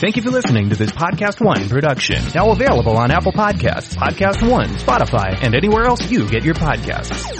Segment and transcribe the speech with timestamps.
[0.00, 2.24] Thank you for listening to this Podcast One production.
[2.34, 7.30] Now available on Apple Podcasts, Podcast One, Spotify, and anywhere else you get your podcasts.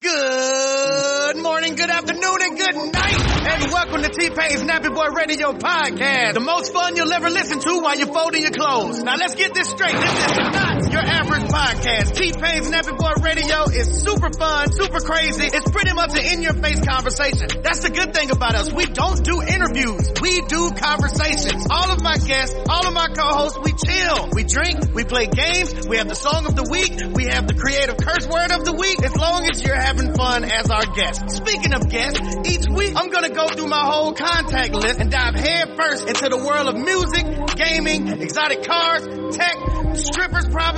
[0.00, 6.34] Good morning, good afternoon, and good night, and welcome to T-Pain's Nappy Boy Radio Podcast.
[6.34, 9.02] The most fun you'll ever listen to while you're folding your clothes.
[9.02, 9.96] Now let's get this straight.
[9.96, 12.14] This is not your average podcast.
[12.16, 15.44] T-Pain's Nappy Boy Radio is super fun, super crazy.
[15.44, 17.48] It's pretty much an in-your-face conversation.
[17.62, 18.72] That's the good thing about us.
[18.72, 20.12] We don't do interviews.
[20.20, 21.66] We do conversations.
[21.70, 24.28] All of my guests, all of my co-hosts, we chill.
[24.32, 27.54] We drink, we play games, we have the song of the week, we have the
[27.54, 31.30] creative curse word of the week, as long as you're having fun as our guest.
[31.30, 35.34] Speaking of guests, each week I'm gonna go through my whole contact list and dive
[35.34, 37.24] head first into the world of music,
[37.56, 39.56] gaming, exotic cars, tech,
[39.96, 40.77] strippers probably,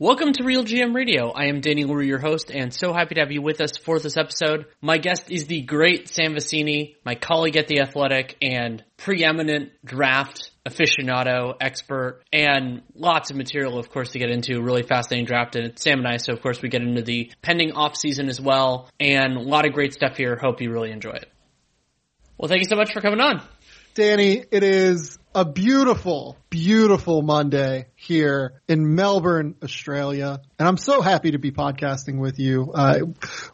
[0.00, 1.32] Welcome to RealGM Radio.
[1.32, 3.98] I am Danny Leroux, your host, and so happy to have you with us for
[3.98, 4.66] this episode.
[4.80, 10.52] My guest is the great Sam Vecenie, my colleague at The Athletic, and preeminent draft
[10.64, 14.62] aficionado, expert, and lots of material, of course, to get into.
[14.62, 17.72] Really fascinating draft, and Sam and I, so of course we get into the pending
[17.72, 20.38] off season as well, and a lot of great stuff here.
[20.40, 21.28] Hope you really enjoy it.
[22.36, 23.42] Well, thank you so much for coming on.
[23.94, 30.40] Danny, it is a beautiful, beautiful Monday here in Melbourne, Australia.
[30.58, 32.72] And I'm so happy to be podcasting with you.
[32.72, 33.00] Uh,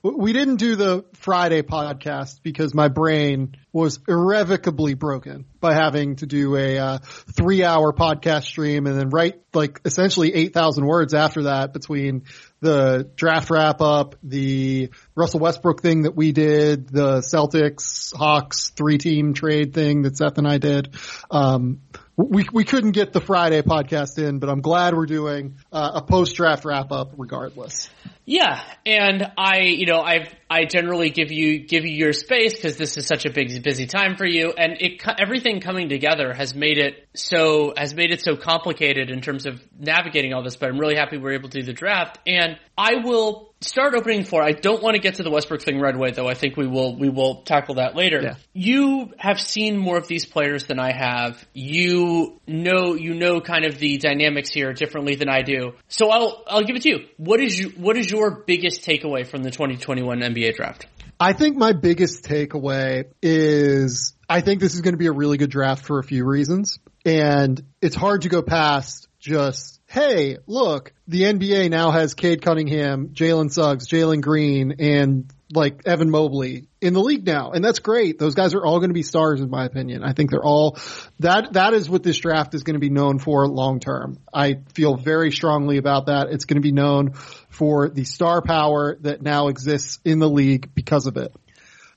[0.02, 6.26] we didn't do the Friday podcast because my brain was irrevocably broken by having to
[6.26, 6.98] do a uh,
[7.36, 12.24] three hour podcast stream and then write like essentially 8,000 words after that between
[12.64, 18.96] the draft wrap up, the Russell Westbrook thing that we did, the Celtics Hawks three
[18.96, 20.96] team trade thing that Seth and I did.
[21.30, 21.82] Um,
[22.16, 26.02] we we couldn't get the Friday podcast in, but I'm glad we're doing uh, a
[26.02, 27.90] post draft wrap up regardless.
[28.24, 32.76] Yeah, and I, you know, I I generally give you give you your space because
[32.76, 36.54] this is such a big busy time for you, and it everything coming together has
[36.54, 40.56] made it so has made it so complicated in terms of navigating all this.
[40.56, 44.24] But I'm really happy we're able to do the draft, and I will start opening
[44.24, 44.42] for.
[44.42, 46.28] I don't want to get to the Westbrook thing right away, though.
[46.28, 48.20] I think we will we will tackle that later.
[48.22, 48.34] Yeah.
[48.52, 51.44] You have seen more of these players than I have.
[51.52, 55.72] You know you know kind of the dynamics here differently than I do.
[55.88, 56.98] So I'll I'll give it to you.
[57.16, 60.86] What is you, what is your biggest takeaway from the 2021 NBA draft?
[61.18, 65.38] I think my biggest takeaway is I think this is going to be a really
[65.38, 66.78] good draft for a few reasons.
[67.04, 73.10] And it's hard to go past just, hey, look, the NBA now has Cade Cunningham,
[73.10, 77.52] Jalen Suggs, Jalen Green, and like Evan Mobley in the league now.
[77.52, 78.18] And that's great.
[78.18, 80.02] Those guys are all going to be stars in my opinion.
[80.02, 80.78] I think they're all
[81.20, 84.18] that that is what this draft is going to be known for long term.
[84.32, 86.26] I feel very strongly about that.
[86.28, 90.74] It's going to be known for the star power that now exists in the league
[90.74, 91.32] because of it.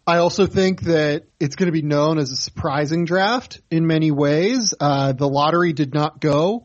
[0.06, 4.12] I also think that it's going to be known as a surprising draft in many
[4.12, 4.76] ways.
[4.80, 6.62] Uh, the lottery did not go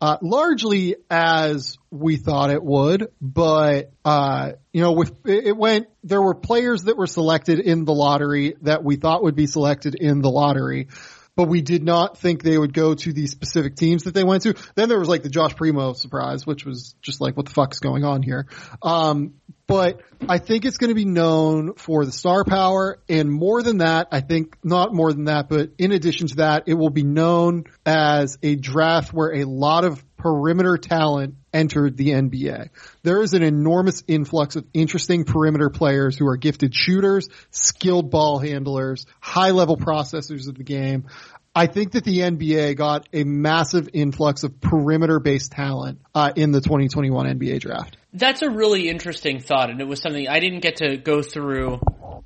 [0.00, 6.20] uh, largely as we thought it would, but uh, you know, with it went, there
[6.20, 10.20] were players that were selected in the lottery that we thought would be selected in
[10.20, 10.88] the lottery.
[11.34, 14.44] But we did not think they would go to the specific teams that they went
[14.44, 14.54] to.
[14.74, 17.78] Then there was like the Josh Primo surprise, which was just like, what the fuck's
[17.78, 18.46] going on here?
[18.82, 19.34] Um,
[19.66, 23.78] but I think it's going to be known for the star power and more than
[23.78, 27.02] that, I think not more than that, but in addition to that, it will be
[27.02, 32.70] known as a draft where a lot of perimeter talent entered the NBA.
[33.02, 38.38] There is an enormous influx of interesting perimeter players who are gifted shooters, skilled ball
[38.38, 41.06] handlers, high level processors of the game.
[41.54, 46.50] I think that the NBA got a massive influx of perimeter based talent uh, in
[46.50, 47.96] the 2021 NBA draft.
[48.18, 51.80] That's a really interesting thought, and it was something I didn't get to go through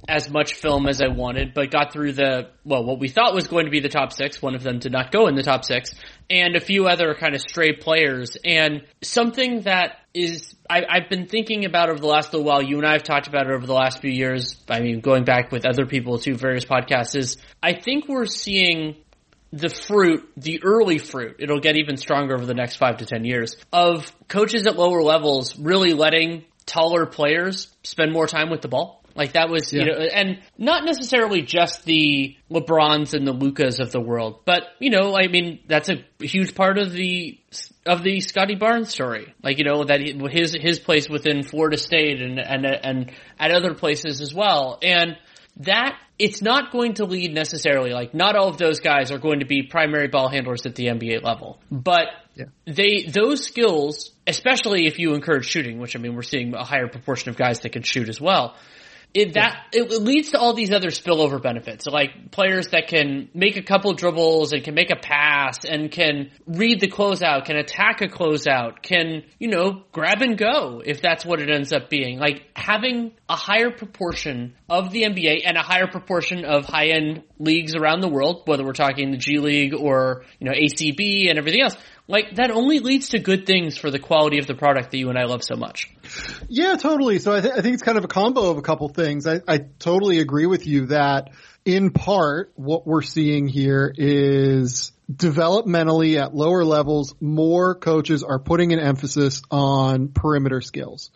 [0.08, 3.48] as much film as I wanted, but got through the, well, what we thought was
[3.48, 4.40] going to be the top six.
[4.40, 5.94] One of them did not go in the top six
[6.28, 8.36] and a few other kind of stray players.
[8.44, 12.78] And something that is, I, I've been thinking about over the last little while, you
[12.78, 14.56] and I have talked about it over the last few years.
[14.68, 18.96] I mean, going back with other people to various podcasts is I think we're seeing
[19.52, 23.24] the fruit, the early fruit, it'll get even stronger over the next five to ten
[23.24, 28.68] years, of coaches at lower levels really letting taller players spend more time with the
[28.68, 29.00] ball.
[29.16, 33.90] Like that was, you know, and not necessarily just the LeBrons and the Lukas of
[33.90, 37.38] the world, but you know, I mean, that's a huge part of the
[37.84, 39.34] of the Scottie Barnes story.
[39.42, 43.74] Like you know that his his place within Florida State and and and at other
[43.74, 45.16] places as well, and
[45.60, 49.40] that it's not going to lead necessarily like not all of those guys are going
[49.40, 52.46] to be primary ball handlers at the NBA level, but Yeah.
[52.66, 56.88] they those skills, especially if you encourage shooting, which I mean we're seeing a higher
[56.88, 58.54] proportion of guys that can shoot as well.
[59.12, 63.56] It, that it leads to all these other spillover benefits, like players that can make
[63.56, 68.02] a couple dribbles and can make a pass and can read the closeout, can attack
[68.02, 72.18] a closeout, can you know grab and go if that's what it ends up being.
[72.18, 77.24] Like having a higher proportion of the NBA and a higher proportion of high end
[77.38, 81.38] leagues around the world, whether we're talking the G League or you know ACB and
[81.38, 81.76] everything else.
[82.10, 85.10] Like that only leads to good things for the quality of the product that you
[85.10, 85.88] and I love so much.
[86.48, 87.20] Yeah, totally.
[87.20, 89.28] So I, th- I think it's kind of a combo of a couple things.
[89.28, 91.30] I, I totally agree with you that
[91.64, 98.72] in part what we're seeing here is developmentally at lower levels, more coaches are putting
[98.72, 101.10] an emphasis on perimeter skills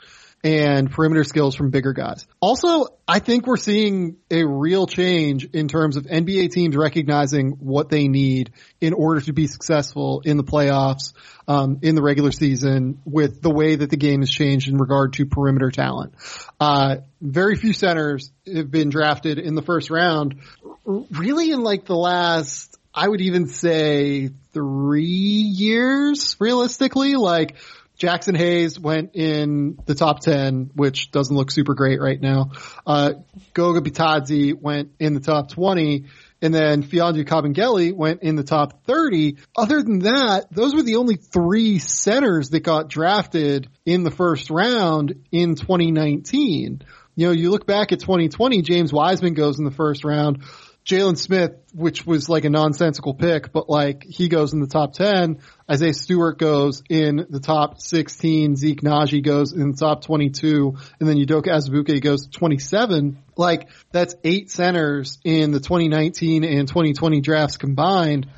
[0.44, 2.26] and perimeter skills from bigger guys.
[2.38, 7.88] Also, I think we're seeing a real change in terms of NBA teams recognizing what
[7.88, 11.14] they need in order to be successful in the playoffs,
[11.48, 15.14] um, in the regular season with the way that the game has changed in regard
[15.14, 16.12] to perimeter talent.
[16.60, 20.42] Uh, very few centers have been drafted in the first round
[20.84, 27.14] really in like the last I would even say three years, realistically.
[27.14, 27.56] Like
[27.98, 32.50] Jaxson Hayes went in the top 10, which doesn't look super great right now.
[32.86, 33.14] Uh,
[33.52, 36.06] Goga Bitadze went in the top 20.
[36.42, 39.38] And then Mfiondu Kabengele went in the top 30.
[39.56, 44.50] Other than that, those were the only three centers that got drafted in the first
[44.50, 46.82] round in 2019.
[47.16, 50.42] You know, you look back at 2020, James Wiseman goes in the first round.
[50.84, 54.92] Jalen Smith, which was like a nonsensical pick, but like he goes in the top
[54.92, 55.38] 10.
[55.70, 58.56] Isaiah Stewart goes in the top 16.
[58.56, 60.76] Zeke Nnaji goes in the top 22.
[61.00, 63.18] And then Udoka Azubuike goes 27.
[63.34, 68.28] Like that's eight centers in the 2019 and 2020 drafts combined.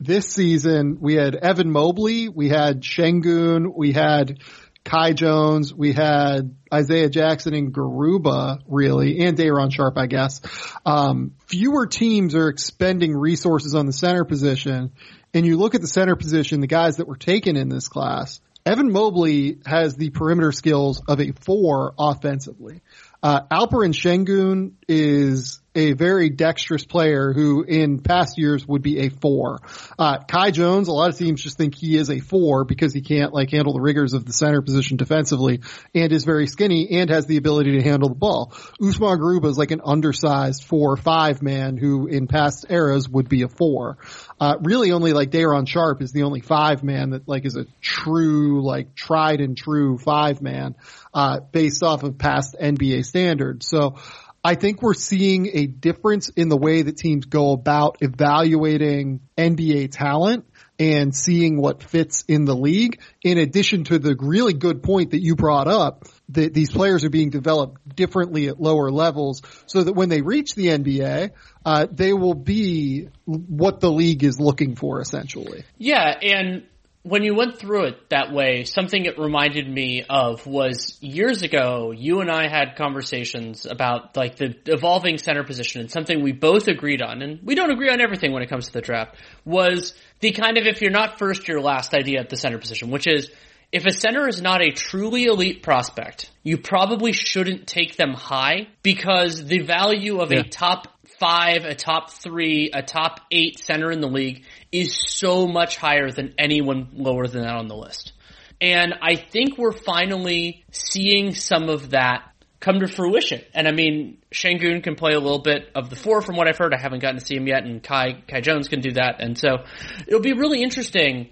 [0.00, 4.38] This season we had Evan Mobley, we had Sengun, we had
[4.84, 10.42] Kai Jones, we had Isaiah Jackson and Garuba, really, and Day'Ron Sharpe, I guess.
[10.84, 14.92] Um, fewer teams are expending resources on the center position,
[15.32, 18.40] and you look at the center position, the guys that were taken in this class.
[18.66, 22.82] Evan Mobley has the perimeter skills of a four offensively.
[23.22, 29.08] Uh, Alperen Sengun is a very dexterous player who in past years would be a
[29.10, 29.58] four.
[29.98, 33.00] Uh, Kai Jones, a lot of teams just think he is a four because he
[33.00, 35.60] can't like handle the rigors of the center position defensively
[35.94, 38.52] and is very skinny and has the ability to handle the ball.
[38.80, 43.28] Usman Garuba is like an undersized four or five man who in past eras would
[43.28, 43.98] be a four.
[44.40, 47.66] Uh, really only like Day'Ron Sharpe is the only five man that like is a
[47.80, 50.74] true, like tried and true five man,
[51.12, 53.66] uh, based off of past NBA standards.
[53.66, 53.96] So,
[54.44, 59.90] I think we're seeing a difference in the way that teams go about evaluating NBA
[59.90, 60.44] talent
[60.78, 63.00] and seeing what fits in the league.
[63.22, 67.10] In addition to the really good point that you brought up, that these players are
[67.10, 71.30] being developed differently at lower levels so that when they reach the NBA,
[71.64, 75.64] uh, they will be what the league is looking for essentially.
[75.78, 76.64] Yeah, and
[77.04, 81.92] when you went through it that way, something it reminded me of was years ago,
[81.94, 86.66] you and I had conversations about like the evolving center position and something we both
[86.66, 89.92] agreed on, and we don't agree on everything when it comes to the draft, was
[90.20, 93.06] the kind of if you're not first, you're last idea at the center position, which
[93.06, 93.30] is
[93.70, 98.68] if a center is not a truly elite prospect, you probably shouldn't take them high
[98.82, 100.40] because the value of Yeah.
[100.40, 105.46] a top five, a top three, a top eight center in the league is so
[105.46, 108.12] much higher than anyone lower than that on the list.
[108.60, 112.30] And I think we're finally seeing some of that
[112.60, 113.42] come to fruition.
[113.52, 116.56] And I mean, Sengun can play a little bit of the four from what I've
[116.56, 116.72] heard.
[116.72, 119.20] I haven't gotten to see him yet and Kai, Kai Jones can do that.
[119.20, 119.64] And so
[120.06, 121.28] it'll be really interesting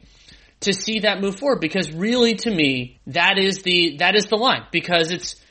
[0.60, 4.36] to see that move forward because really to me, that is the, that is the
[4.36, 5.41] line because it's,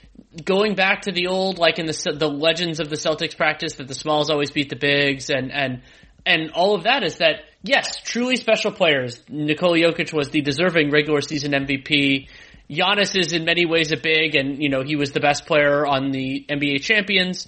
[0.44, 3.88] going back to the old, like in the the legends of the Celtics practice, that
[3.88, 5.82] the smalls always beat the bigs, and and
[6.26, 9.22] and all of that is that yes, truly special players.
[9.30, 12.28] Nikola Jokic was the deserving regular season MVP.
[12.70, 15.86] Giannis is in many ways a big, and you know he was the best player
[15.86, 17.48] on the NBA champions.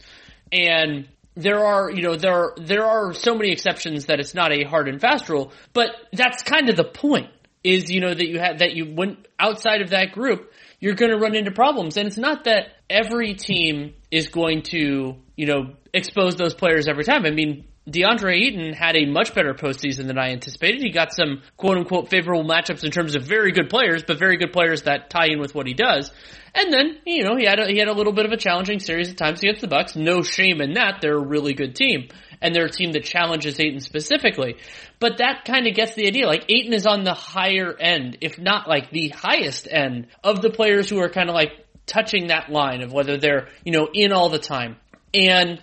[0.51, 4.63] And there are, you know, there there are so many exceptions that it's not a
[4.63, 5.51] hard and fast rule.
[5.73, 7.29] But that's kind of the point
[7.63, 10.51] is, you know, that you had, that you went outside of that group,
[10.83, 11.95] you're going to run into problems.
[11.95, 17.05] And it's not that every team is going to, you know, expose those players every
[17.05, 17.25] time.
[17.25, 20.81] I mean, DeAndre Ayton had a much better postseason than I anticipated.
[20.81, 24.35] He got some quote unquote favorable matchups in terms of very good players, but very
[24.35, 26.11] good players that tie in with what he does.
[26.53, 28.79] And then, you know, he had a, he had a little bit of a challenging
[28.79, 29.95] series at times against the Bucks.
[29.95, 30.99] No shame in that.
[30.99, 32.09] They're a really good team.
[32.43, 34.57] And they're a team that challenges Ayton specifically.
[34.99, 36.27] But that kind of gets the idea.
[36.27, 40.51] Like Ayton is on the higher end, if not like the highest end of the
[40.51, 44.11] players who are kind of like touching that line of whether they're, you know, in
[44.11, 44.75] all the time.
[45.13, 45.61] And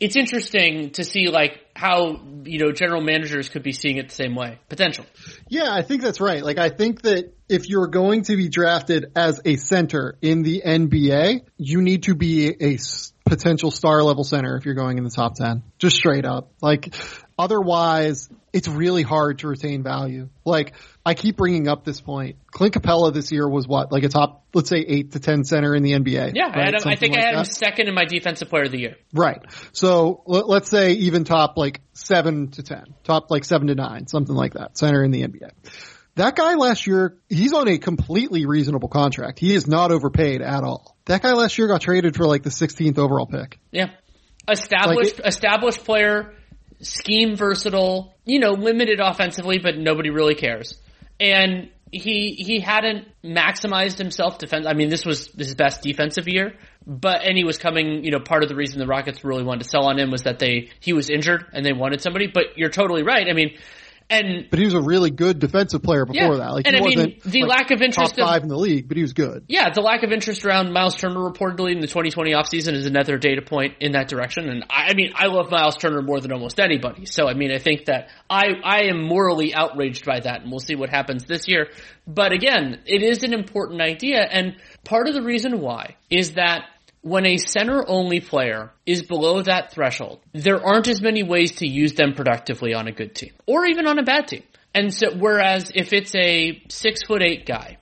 [0.00, 4.14] it's interesting to see like how you know general managers could be seeing it the
[4.14, 5.04] same way potential
[5.48, 9.12] yeah i think that's right like i think that if you're going to be drafted
[9.14, 12.76] as a center in the nba you need to be a
[13.30, 16.94] potential star level center if you're going in the top 10 just straight up like
[17.38, 22.36] otherwise it's really hard to retain value like I keep bringing up this point.
[22.50, 25.74] Clint Capela this year was what, like a top, let's say eight to ten center
[25.74, 26.32] in the NBA.
[26.34, 26.74] Yeah, right?
[26.74, 27.38] I, I, think like I had that.
[27.38, 28.96] him second in my defensive player of the year.
[29.12, 29.40] Right.
[29.72, 34.08] So let, us say even top like seven to ten, top like seven to nine,
[34.08, 35.50] something like that, center in the NBA.
[36.16, 39.38] That guy last year, he's on a completely reasonable contract.
[39.38, 40.89] He is not overpaid at all.
[41.06, 43.58] That guy last year got traded for like the 16th overall pick.
[43.70, 43.90] Yeah.
[44.48, 46.34] Established, like it, established player,
[46.80, 50.78] scheme versatile, you know, limited offensively, but nobody really cares
[51.20, 54.66] and he he hadn't maximized himself defense.
[54.66, 56.54] I mean, this was his best defensive year,
[56.86, 58.04] but and he was coming.
[58.04, 60.22] You know, part of the reason the Rockets really wanted to sell on him was
[60.22, 62.28] that they he was injured and they wanted somebody.
[62.32, 63.26] But you're totally right.
[63.28, 63.58] I mean,
[64.10, 66.38] and but he was a really good defensive player before yeah.
[66.38, 66.52] that.
[66.52, 68.88] Like and I mean, the like lack of interest top five of, in the league,
[68.88, 69.44] but he was good.
[69.48, 73.18] Yeah, the lack of interest around Miles Turner reportedly in the 2020 offseason is another
[73.18, 74.48] data point in that direction.
[74.48, 77.06] And I, I, mean, I love Miles Turner more than almost anybody.
[77.06, 80.60] So I mean, I think that I I am morally outraged by that, and we'll
[80.60, 81.68] see what happens this year.
[82.06, 86.64] But again, it is an important idea, and part of the reason why is that
[87.02, 91.66] when a center only player is below that threshold, there aren't as many ways to
[91.66, 94.42] use them productively on a good team or even on a bad team.
[94.74, 97.78] And so, whereas if it's a six foot eight guy,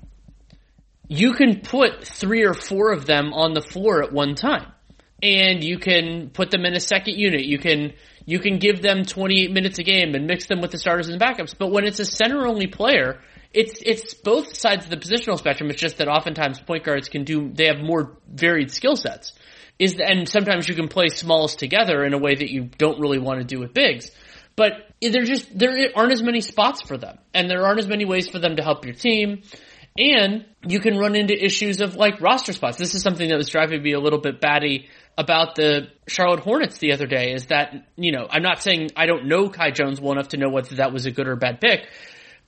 [1.09, 4.73] you can put three or four of them on the floor at one time.
[5.21, 7.45] And you can put them in a second unit.
[7.45, 7.95] You can,
[8.25, 11.21] you can give them 28 minutes a game and mix them with the starters and
[11.21, 11.57] the backups.
[11.59, 13.21] But when it's a center only player,
[13.53, 15.71] it's it's both sides of the positional spectrum.
[15.71, 19.33] It's just that oftentimes point guards can do they have more varied skill sets.
[19.79, 23.19] Is and sometimes you can play smalls together in a way that you don't really
[23.19, 24.11] want to do with bigs.
[24.57, 28.05] But there just there aren't as many spots for them, and there aren't as many
[28.05, 29.43] ways for them to help your team.
[29.97, 32.77] And you can run into issues of like roster spots.
[32.77, 36.79] This is something that was driving me a little bit batty about the Charlotte Hornets
[36.79, 40.01] the other day is that, you know, I'm not saying I don't know Kai Jones
[40.01, 41.89] well enough to know whether that was a good or bad pick,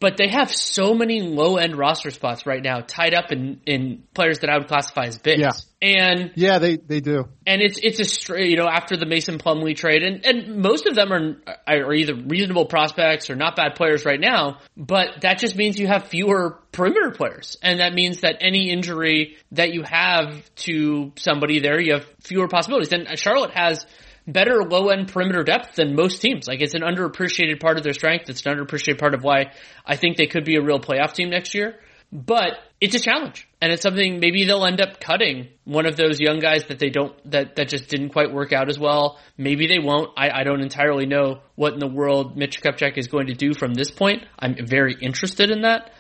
[0.01, 4.03] but they have so many low end roster spots right now tied up in, in
[4.15, 5.41] players that I would classify as bigs.
[5.41, 5.53] Yeah.
[5.83, 7.29] And yeah, they, they do.
[7.47, 10.87] And it's, it's a straight, you know, after the Mason Plumlee trade and, and most
[10.87, 15.39] of them are, are either reasonable prospects or not bad players right now, but that
[15.39, 17.59] just means you have fewer perimeter players.
[17.63, 22.49] And that means that any injury that you have to somebody there, you have fewer
[22.49, 22.93] possibilities.
[22.93, 23.85] And Charlotte has,
[24.33, 26.47] better low end perimeter depth than most teams.
[26.49, 28.29] Like it's an underappreciated part of their strength.
[28.29, 29.53] It's an underappreciated part of why
[29.85, 31.77] I think they could be a real playoff team next year.
[32.13, 33.47] But it's a challenge.
[33.61, 36.91] And it's something maybe they'll end up cutting one of those young guys that they
[36.91, 39.21] don't, that, that just didn't quite work out as well.
[39.37, 40.11] Maybe they won't.
[40.17, 43.55] I, I don't entirely know what in the world Mitch Kupchak is going to do
[43.55, 44.25] from this point.
[44.39, 45.93] I'm very interested in that.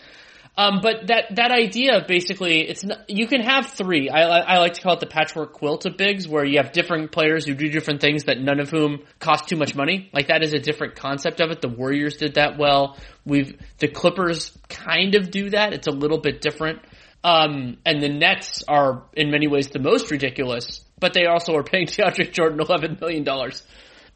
[0.56, 4.10] Um, but that that idea basically, it's not, you can have three.
[4.10, 7.12] I, I like to call it the patchwork quilt of bigs, where you have different
[7.12, 10.10] players who do different things that none of whom cost too much money.
[10.12, 11.62] Like that is a different concept of it.
[11.62, 12.98] The Warriors did that well.
[13.24, 15.72] We've the Clippers kind of do that.
[15.72, 16.80] It's a little bit different.
[17.22, 21.62] Um, and the Nets are in many ways the most ridiculous, but they also are
[21.62, 23.62] paying DeAndre Jordan eleven million dollars.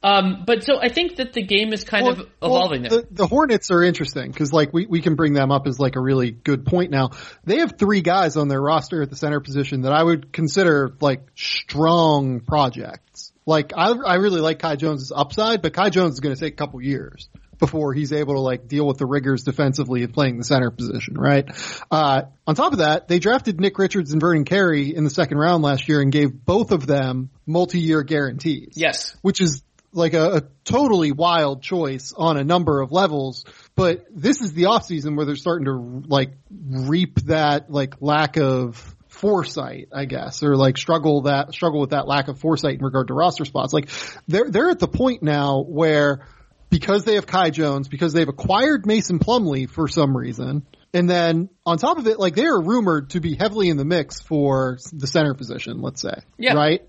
[0.04, 3.06] Um, but so I think that the game is kind well, of evolving well, the,
[3.10, 6.00] the, Hornets are interesting because like we, we can bring them up as like a
[6.00, 7.12] really good point now.
[7.44, 10.94] They have three guys on their roster at the center position that I would consider
[11.00, 13.32] like strong projects.
[13.46, 16.52] Like I, I really like Kai Jones' upside, but Kai Jones is going to take
[16.52, 20.36] a couple years before he's able to like deal with the rigors defensively of playing
[20.36, 21.48] the center position, right?
[21.90, 25.38] Uh, on top of that, they drafted Nick Richards and Vernon Carey in the second
[25.38, 28.74] round last year and gave both of them multi-year guarantees.
[28.74, 29.16] Yes.
[29.22, 29.62] Which is
[29.94, 33.44] like a, a, totally wild choice on a number of levels.
[33.74, 38.36] But this is the off season where they're starting to like reap that like lack
[38.36, 42.84] of foresight, I guess, or like struggle that struggle with that lack of foresight in
[42.84, 43.72] regard to roster spots.
[43.72, 43.88] Like
[44.26, 46.26] they're they're at the point now where
[46.70, 51.50] because they have Kai Jones, because they've acquired Mason Plumlee for some reason, And then
[51.66, 54.78] on top of it, like they are rumored to be heavily in the mix for
[54.92, 56.14] the center position, let's say.
[56.38, 56.54] Yeah.
[56.54, 56.82] Right?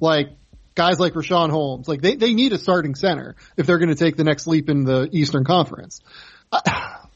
[0.00, 0.30] Like
[0.74, 3.94] guys like Richaun Holmes, like they, they need a starting center if they're going to
[3.94, 6.00] take the next leap in the Eastern Conference.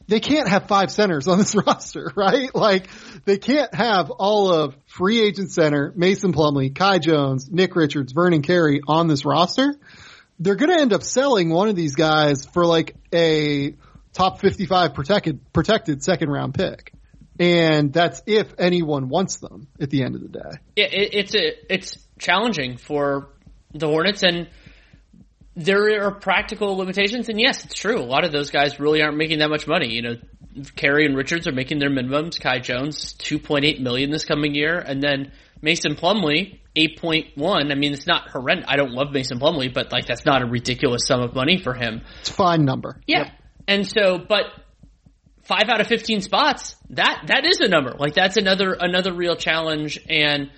[0.08, 2.54] They can't have five centers on this roster, right?
[2.54, 2.88] Like
[3.24, 8.42] they can't have all of free agent center, Mason Plumlee, Kai Jones, Nick Richards, Vernon
[8.42, 9.74] Carey on this roster.
[10.38, 13.74] They're going to end up selling one of these guys for like a
[14.12, 16.92] top 55 protected, protected second round pick.
[17.38, 20.50] And that's if anyone wants them at the end of the day.
[20.76, 23.28] Yeah, it, it's a, it's challenging for
[23.78, 24.48] the Hornets and
[25.54, 27.98] there are practical limitations and yes, it's true.
[27.98, 29.92] A lot of those guys really aren't making that much money.
[29.92, 30.14] You know,
[30.74, 32.40] Carey and Richards are making their minimums.
[32.40, 34.78] Kai Jones, 2.8 million this coming year.
[34.78, 37.72] And then Mason Plumlee, 8.1.
[37.72, 38.66] I mean, it's not horrendous.
[38.68, 41.74] I don't love Mason Plumlee, but like that's not a ridiculous sum of money for
[41.74, 42.02] him.
[42.20, 43.00] It's a fine number.
[43.06, 43.24] Yeah.
[43.24, 43.32] Yep.
[43.68, 44.44] And so, but
[45.42, 47.94] five out of 15 spots, that, that is a number.
[47.98, 49.98] Like that's another, another real challenge.
[50.08, 50.50] And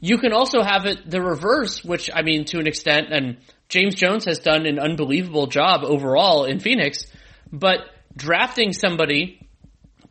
[0.00, 3.38] you can also have it the reverse, which I mean, to an extent, and
[3.68, 7.04] James Jones has done an unbelievable job overall in Phoenix,
[7.52, 7.80] but
[8.16, 9.46] drafting somebody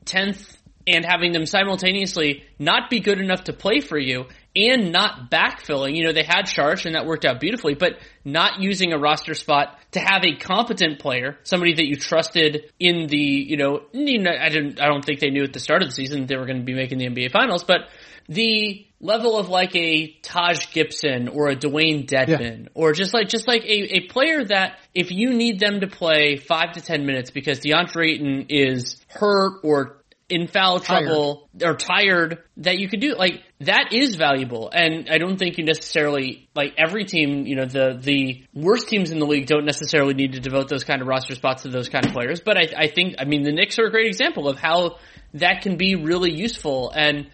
[0.06, 4.26] 10th and having them simultaneously not be good enough to play for you
[4.56, 5.96] and not backfilling.
[5.96, 9.34] You know, they had Saric and that worked out beautifully, but not using a roster
[9.34, 14.50] spot to have a competent player, somebody that you trusted in the, you know, I
[14.50, 16.60] didn't, I don't think they knew at the start of the season they were going
[16.60, 17.90] to be making the NBA finals, but
[18.30, 22.70] the level of like a Taj Gibson or a Dewayne Dedmon yeah.
[22.74, 26.38] or just like just like a, a player that if you need them to play
[26.38, 29.98] five to ten minutes because DeAndre Ayton is hurt or
[30.30, 31.72] in foul trouble tired.
[31.72, 35.64] or tired that you could do like that is valuable and I don't think you
[35.64, 40.16] necessarily like every team you know the the worst teams in the league don't necessarily
[40.16, 42.68] need to devote those kind of roster spots to those kind of players but I,
[42.78, 44.98] I think I mean the Knicks are a great example of how
[45.36, 47.28] that can be really useful and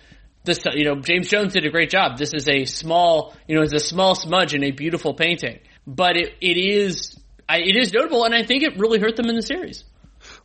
[0.43, 2.17] this, uh, you know, James Jones did a great job.
[2.17, 6.17] This is a small, you know, it's a small smudge in a beautiful painting, but
[6.17, 7.17] it, it is,
[7.49, 9.83] it is notable and I think it really hurt them in the series.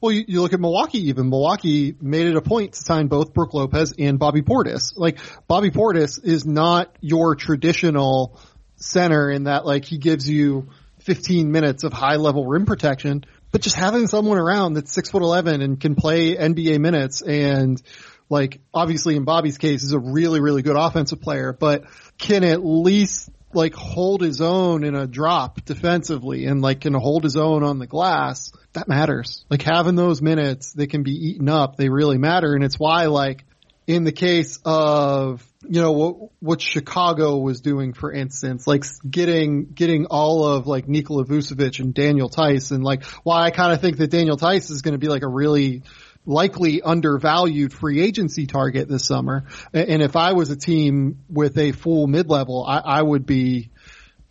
[0.00, 1.30] Well, you, you, look at Milwaukee even.
[1.30, 4.92] Milwaukee made it a point to sign both Brook Lopez and Bobby Portis.
[4.96, 8.38] Like, Bobby Portis is not your traditional
[8.76, 10.68] center in that, like, he gives you
[11.00, 15.22] 15 minutes of high level rim protection, but just having someone around that's six foot
[15.22, 17.80] 11 and can play NBA minutes and
[18.28, 21.84] like obviously in Bobby's case is a really, really good offensive player, but
[22.18, 27.24] can at least like hold his own in a drop defensively and like can hold
[27.24, 28.52] his own on the glass.
[28.74, 29.44] That matters.
[29.48, 31.76] Like having those minutes, they can be eaten up.
[31.76, 32.54] They really matter.
[32.54, 33.46] And it's why like
[33.86, 39.64] in the case of, you know, what, what Chicago was doing, for instance, like getting,
[39.72, 43.80] getting all of like Nikola Vucevic and Daniel Theis, and like why I kind of
[43.80, 45.82] think that Daniel Theis is going to be like a really,
[46.28, 49.44] likely undervalued free agency target this summer.
[49.72, 53.70] And if I was a team with a full mid-level, I, I would be,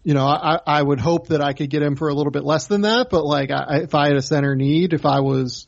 [0.04, 2.44] you know, I, I would hope that I could get him for a little bit
[2.44, 3.10] less than that.
[3.10, 5.68] But like, I, if I had a center need, if I was,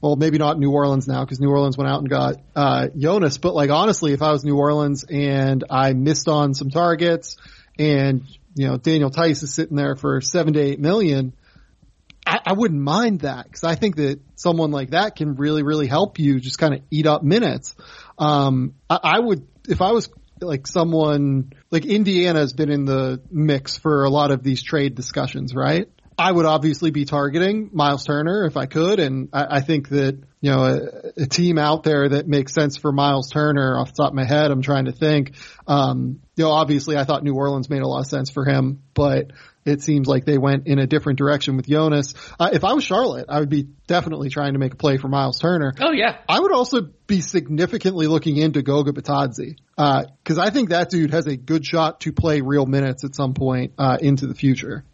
[0.00, 3.36] well, maybe not New Orleans now because New Orleans went out and got uh, Jonas.
[3.36, 7.36] But like, honestly, if I was New Orleans and I missed on some targets,
[7.78, 8.22] and
[8.54, 11.34] you know, Daniel Theis is sitting there for seven to eight million
[12.26, 15.86] I, I wouldn't mind that because I think that someone like that can really, really
[15.86, 17.74] help you just kind of eat up minutes.
[18.18, 20.08] Um, I, I would, if I was
[20.40, 24.94] like someone like Indiana has been in the mix for a lot of these trade
[24.94, 25.88] discussions, right?
[26.16, 30.22] I would obviously be targeting Miles Turner if I could, and I, I think that
[30.40, 34.02] you know a, a, team out there that makes sense for Miles Turner off the
[34.02, 34.50] top of my head.
[34.50, 35.32] I'm trying to think.
[35.66, 38.82] Um, you know, obviously I thought New Orleans made a lot of sense for him,
[38.94, 39.32] but
[39.64, 42.14] it seems like they went in a different direction with Jonas.
[42.38, 45.08] Uh, if I was Charlotte, I would be definitely trying to make a play for
[45.08, 45.72] Miles Turner.
[45.80, 46.18] Oh yeah.
[46.28, 51.12] I would also be significantly looking into Goga Bitadze, uh, cause I think that dude
[51.12, 54.84] has a good shot to play real minutes at some point, uh, into the future.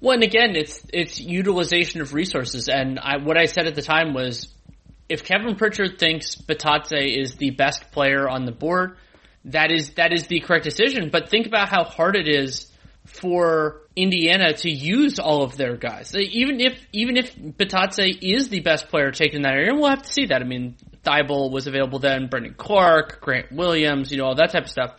[0.00, 2.68] Well, and again, it's, it's utilization of resources.
[2.68, 4.52] And I, what I said at the time was,
[5.08, 8.96] if Kevin Pritchard thinks Bitadze is the best player on the board,
[9.44, 11.10] that is, that is the correct decision.
[11.12, 12.66] But think about how hard it is
[13.04, 16.14] for Indiana to use all of their guys.
[16.14, 20.02] Even if even if Bitadze is the best player taken in that area, we'll have
[20.02, 20.40] to see that.
[20.40, 24.64] I mean, Thybulle was available then, Brandon Clarke, Grant Williams, you know, all that type
[24.64, 24.94] of stuff.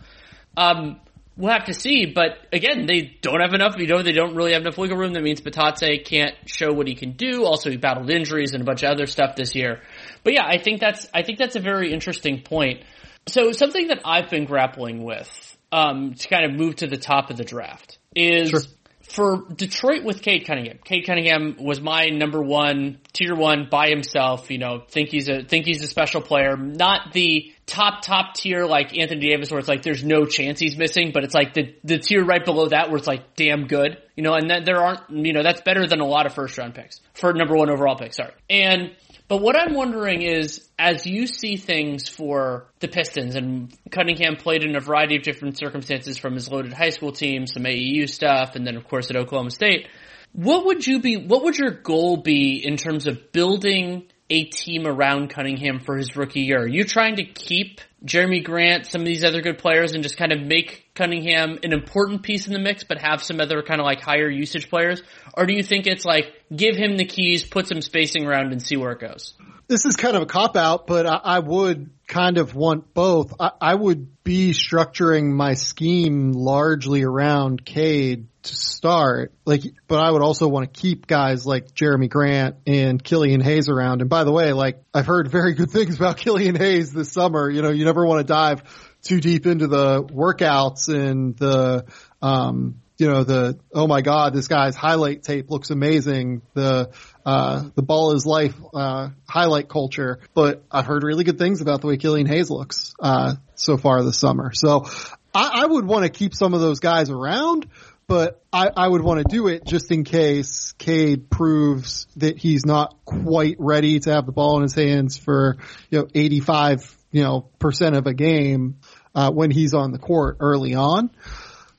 [0.56, 1.00] Um,
[1.36, 3.76] we'll have to see, but again, they don't have enough.
[3.78, 5.14] You know, they don't really have enough wiggle room.
[5.14, 7.44] That means Bitadze can't show what he can do.
[7.44, 9.80] Also, he battled injuries and a bunch of other stuff this year.
[10.22, 12.84] But yeah, I think that's I think that's a very interesting point.
[13.26, 17.30] So something that I've been grappling with um, to kind of move to the top
[17.30, 18.60] of the draft is sure.
[19.08, 20.78] For Detroit with Cade Cunningham.
[20.82, 24.50] Cade Cunningham was my number one, tier one by himself.
[24.50, 26.56] You know, think he's a think he's a special player.
[26.56, 30.76] Not the top top tier like Anthony Davis, where it's like there's no chance he's
[30.76, 33.98] missing, but it's like the the tier right below that where it's like damn good.
[34.16, 36.56] You know, and that there aren't you know that's better than a lot of first
[36.56, 38.14] round picks for number one overall pick.
[38.14, 38.92] Sorry, and
[39.26, 44.64] but what I'm wondering is, as you see things for the Pistons, and Cunningham played
[44.64, 48.54] in a variety of different circumstances from his loaded high school team, some AAU stuff,
[48.54, 49.88] and then of course at Oklahoma State.
[50.32, 54.86] What would you be, what would your goal be in terms of building a team
[54.86, 56.62] around Cunningham for his rookie year?
[56.62, 60.16] Are you trying to keep Jerami Grant, some of these other good players, and just
[60.16, 63.80] kind of make Cunningham an important piece in the mix, but have some other kind
[63.80, 65.02] of like higher usage players?
[65.34, 68.62] Or do you think it's like give him the keys, put some spacing around, and
[68.62, 69.34] see where it goes?
[69.68, 73.34] This is kind of a cop out, but I, I would kind of want both.
[73.40, 79.32] I, I would be structuring my scheme largely around Cade to start.
[79.44, 83.68] Like, but I would also want to keep guys like Jerami Grant and Killian Hayes
[83.68, 84.00] around.
[84.00, 87.50] And by the way, like I've heard very good things about Killian Hayes this summer.
[87.50, 88.62] You know, you never want to dive
[89.02, 91.86] too deep into the workouts and the,
[92.22, 96.42] um, you know, the, oh my God, this guy's highlight tape looks amazing.
[96.54, 96.90] The,
[97.24, 101.80] uh, the ball is life, uh, highlight culture, but I've heard really good things about
[101.80, 104.52] the way Killian Hayes looks, uh, so far this summer.
[104.52, 104.86] So
[105.34, 107.66] I, I would want to keep some of those guys around,
[108.06, 112.66] but I, I would want to do it just in case Cade proves that he's
[112.66, 115.56] not quite ready to have the ball in his hands for,
[115.90, 118.80] you know, 85, you know, percent of a game,
[119.14, 121.10] uh, when he's on the court early on.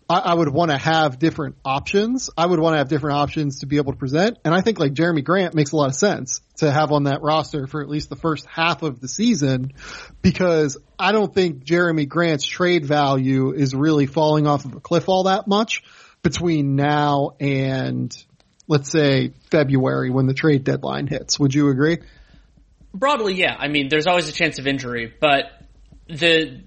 [0.09, 2.29] I, I would want to have different options.
[2.37, 4.37] I would want to have different options to be able to present.
[4.45, 7.21] And I think like Jerami Grant makes a lot of sense to have on that
[7.21, 9.73] roster for at least the first half of the season
[10.21, 15.09] because I don't think Jerami Grant's trade value is really falling off of a cliff
[15.09, 15.83] all that much
[16.21, 18.15] between now and
[18.67, 21.39] let's say February when the trade deadline hits.
[21.39, 21.99] Would you agree?
[22.93, 23.55] Broadly, yeah.
[23.57, 25.45] I mean, there's always a chance of injury, but
[26.07, 26.63] the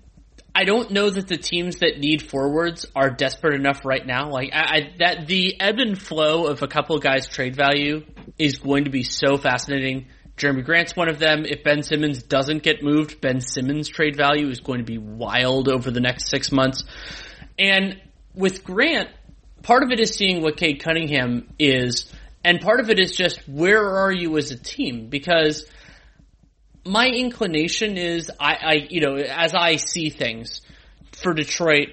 [0.58, 4.28] I don't know that the teams that need forwards are desperate enough right now.
[4.30, 8.04] Like I, I, that the ebb and flow of a couple of guys' trade value
[8.40, 10.08] is going to be so fascinating.
[10.36, 11.44] Jerami Grant's one of them.
[11.44, 15.68] If Ben Simmons doesn't get moved, Ben Simmons' trade value is going to be wild
[15.68, 16.82] over the next six months.
[17.56, 18.02] And
[18.34, 19.10] with Grant,
[19.62, 23.48] part of it is seeing what Cade Cunningham is, and part of it is just
[23.48, 25.08] where are you as a team?
[25.08, 25.66] Because
[26.88, 30.62] my inclination is I, I, you know, as I see things
[31.12, 31.88] for Detroit,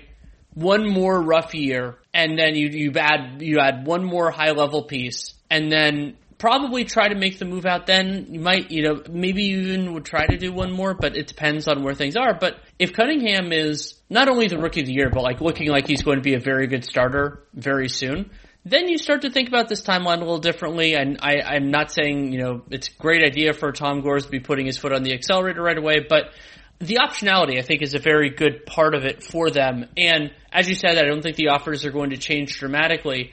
[0.54, 4.84] one more rough year, and then you you add you add one more high level
[4.84, 7.86] piece, and then probably try to make the move out.
[7.86, 11.18] Then you might, you know, maybe you even would try to do one more, but
[11.18, 12.34] it depends on where things are.
[12.34, 15.88] But if Cunningham is not only the rookie of the year, but like looking like
[15.88, 18.32] he's going to be a very good starter very soon,
[18.66, 20.96] then you start to think about this timeline a little differently.
[20.96, 24.32] And I, I'm not saying, you know, it's a great idea for Tom Gores to
[24.32, 26.34] be putting his foot on the accelerator right away, but
[26.80, 29.86] the optionality, I think, is a very good part of it for them.
[29.96, 33.32] And as you said, I don't think the offers are going to change dramatically.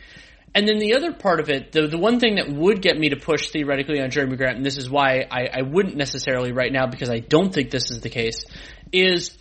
[0.55, 3.09] And then the other part of it, the, the one thing that would get me
[3.09, 6.71] to push theoretically on Jerami Grant, and this is why I, I wouldn't necessarily right
[6.71, 8.45] now because I don't think this is the case,
[8.93, 9.37] is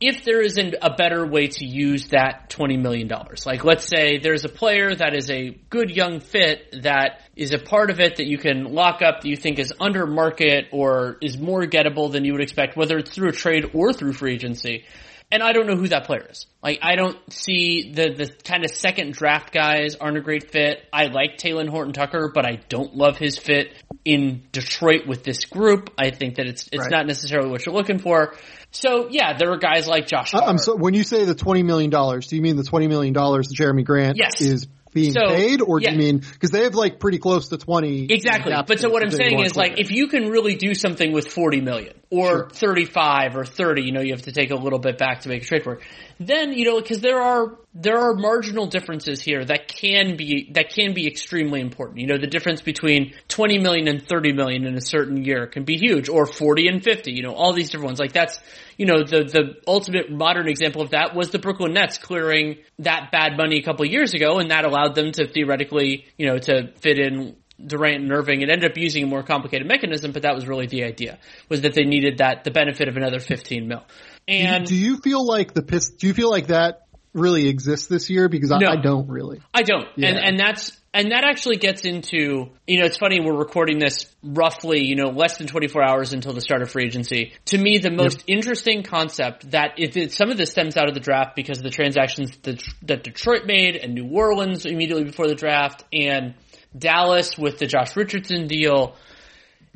[0.00, 3.10] if there isn't a better way to use that $20 million.
[3.44, 7.58] Like, let's say there's a player that is a good young fit that is a
[7.58, 11.16] part of it that you can lock up that you think is under market or
[11.20, 14.34] is more gettable than you would expect, whether it's through a trade or through free
[14.34, 14.84] agency.
[15.30, 16.46] And I don't know who that player is.
[16.62, 20.78] Like, I don't see the, the kind of second draft guys aren't a great fit.
[20.90, 23.74] I like Talen Horton Tucker, but I don't love his fit
[24.06, 25.90] in Detroit with this group.
[25.98, 26.90] I think that it's, it's right.
[26.90, 28.36] not necessarily what you're looking for.
[28.70, 30.34] So yeah, there are guys like Josh.
[30.34, 32.86] Uh, I'm so when you say the twenty million dollars, do you mean the twenty
[32.86, 34.40] million dollars Jerami Grant yes.
[34.40, 35.90] is being so, paid, or yeah.
[35.90, 38.06] do you mean because they have like pretty close to twenty?
[38.10, 38.52] Exactly.
[38.66, 41.60] But so what I'm saying is like if you can really do something with forty
[41.60, 42.48] million or sure.
[42.50, 45.28] thirty five or thirty, you know, you have to take a little bit back to
[45.28, 45.82] make a trade work.
[46.18, 50.70] Then you know because there are there are marginal differences here that can be that
[50.70, 51.98] can be extremely important.
[51.98, 55.64] You know, the difference between twenty million and thirty million in a certain year can
[55.64, 57.12] be huge, or forty and fifty.
[57.12, 58.40] You know, all these different ones like that's
[58.78, 63.10] you know, the, the ultimate modern example of that was the Brooklyn Nets clearing that
[63.10, 66.38] bad money a couple of years ago, and that allowed them to theoretically, you know,
[66.38, 70.22] to fit in Durant and Irving and ended up using a more complicated mechanism, but
[70.22, 71.18] that was really the idea,
[71.48, 73.84] was that they needed that, the benefit of another 15 mil.
[74.26, 78.10] And do you feel like the piss, do you feel like that really exists this
[78.10, 78.28] year?
[78.28, 79.40] Because I, no, I don't really.
[79.52, 79.88] I don't.
[79.96, 80.10] Yeah.
[80.10, 84.06] And, and that's, And that actually gets into, you know, it's funny, we're recording this
[84.22, 87.32] roughly, you know, less than 24 hours until the start of free agency.
[87.46, 88.38] To me, the most yep.
[88.38, 91.64] interesting concept that it, it, some of this stems out of the draft because of
[91.64, 96.34] the transactions that, that Detroit made and New Orleans immediately before the draft and
[96.76, 98.96] Dallas with the Josh Richardson deal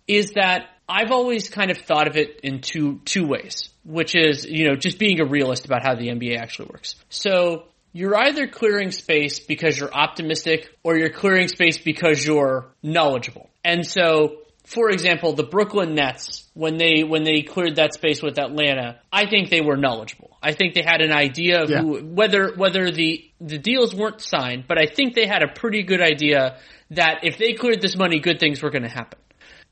[0.07, 4.44] is that I've always kind of thought of it in two, two ways, which is,
[4.44, 6.96] you know, just being a realist about how the NBA actually works.
[7.09, 13.48] So you're either clearing space because you're optimistic or you're clearing space because you're knowledgeable.
[13.64, 18.38] And so, for example, the Brooklyn Nets, when they, when they cleared that space with
[18.38, 20.37] Atlanta, I think they were knowledgeable.
[20.42, 21.81] I think they had an idea of yeah.
[21.81, 25.85] who, whether, whether the, the deals weren't signed, but I think they had a pretty
[25.85, 26.59] good idea
[26.92, 29.18] that if they cleared this money, good things were going to happen.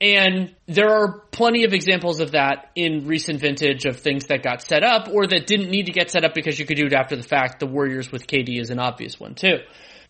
[0.00, 4.62] And there are plenty of examples of that in recent vintage of things that got
[4.62, 6.94] set up or that didn't need to get set up because you could do it
[6.94, 7.60] after the fact.
[7.60, 9.58] The Warriors with KD is an obvious one too.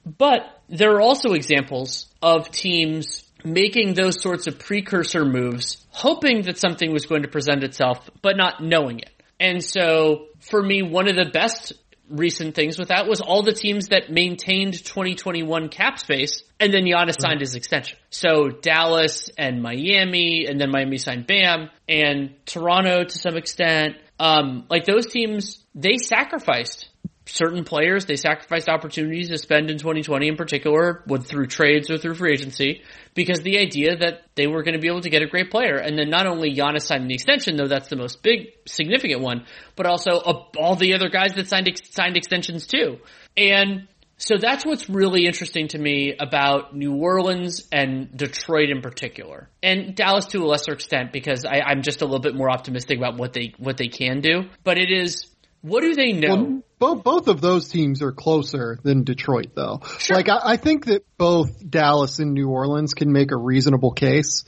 [0.07, 6.59] But there are also examples of teams making those sorts of precursor moves, hoping that
[6.59, 9.11] something was going to present itself, but not knowing it.
[9.40, 11.73] And so for me, one of the best
[12.11, 16.85] recent things with that was all the teams that maintained 2021 cap space and then
[16.85, 17.23] Giannis mm-hmm.
[17.23, 17.99] signed his extension.
[18.11, 23.96] So Dallas and Miami and then Miami signed Bam and Toronto to some extent.
[24.18, 26.89] Um, like those teams, they sacrificed
[27.31, 31.99] certain players, they sacrificed opportunities to spend in 2020 in particular, with through trades or
[31.99, 32.83] through free agency,
[33.14, 35.77] because the idea that they were going to be able to get a great player.
[35.77, 39.47] And then not only Giannis signing the extension, though that's the most big, significant one,
[39.77, 42.99] but also uh, all the other guys that signed, signed extensions too.
[43.37, 49.49] And so that's what's really interesting to me about New Orleans and Detroit in particular,
[49.62, 52.99] and Dallas to a lesser extent because I, am just a little bit more optimistic
[52.99, 54.43] about what they what they can do.
[54.62, 55.27] But it is
[55.62, 56.35] what do they know?
[56.35, 59.83] Well, both both of those teams are closer than Detroit, though.
[59.99, 60.16] Sure.
[60.16, 64.45] Like I, I think that both Dallas and New Orleans can make a reasonable case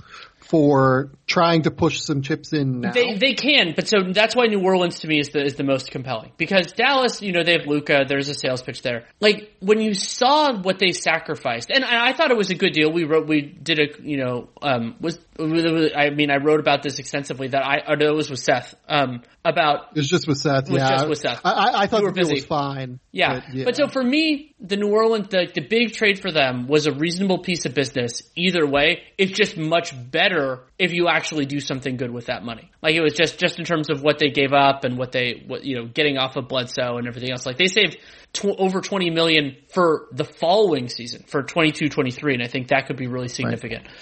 [0.52, 2.92] for trying to push some chips in now.
[2.92, 5.64] They they can, but so that's why New Orleans to me is the is the
[5.64, 8.04] most compelling because Dallas, you know, they have Luka.
[8.06, 9.06] There's a sales pitch there.
[9.18, 12.92] Like when you saw what they sacrificed, and I thought it was a good deal.
[12.92, 16.98] We wrote, we did a, you know, um, was I mean, I wrote about this
[16.98, 17.48] extensively.
[17.48, 18.74] That I, I know it was with Seth.
[18.88, 20.68] Um, about it was just with Seth.
[20.68, 21.40] Was yeah, just with Seth.
[21.44, 23.00] I, I thought it was fine.
[23.10, 23.40] Yeah.
[23.40, 23.64] But, yeah.
[23.64, 26.92] but so for me, the New Orleans, the the big trade for them was a
[26.92, 28.22] reasonable piece of business.
[28.36, 32.70] Either way, it's just much better if you actually do something good with that money.
[32.82, 35.42] Like it was just just in terms of what they gave up and what they
[35.46, 37.46] what you know getting off of Bledsoe and everything else.
[37.46, 37.98] Like they saved
[38.32, 42.96] tw- over 20 million for the following season for 22-23 and I think that could
[42.96, 43.84] be really significant.
[43.84, 43.92] Right.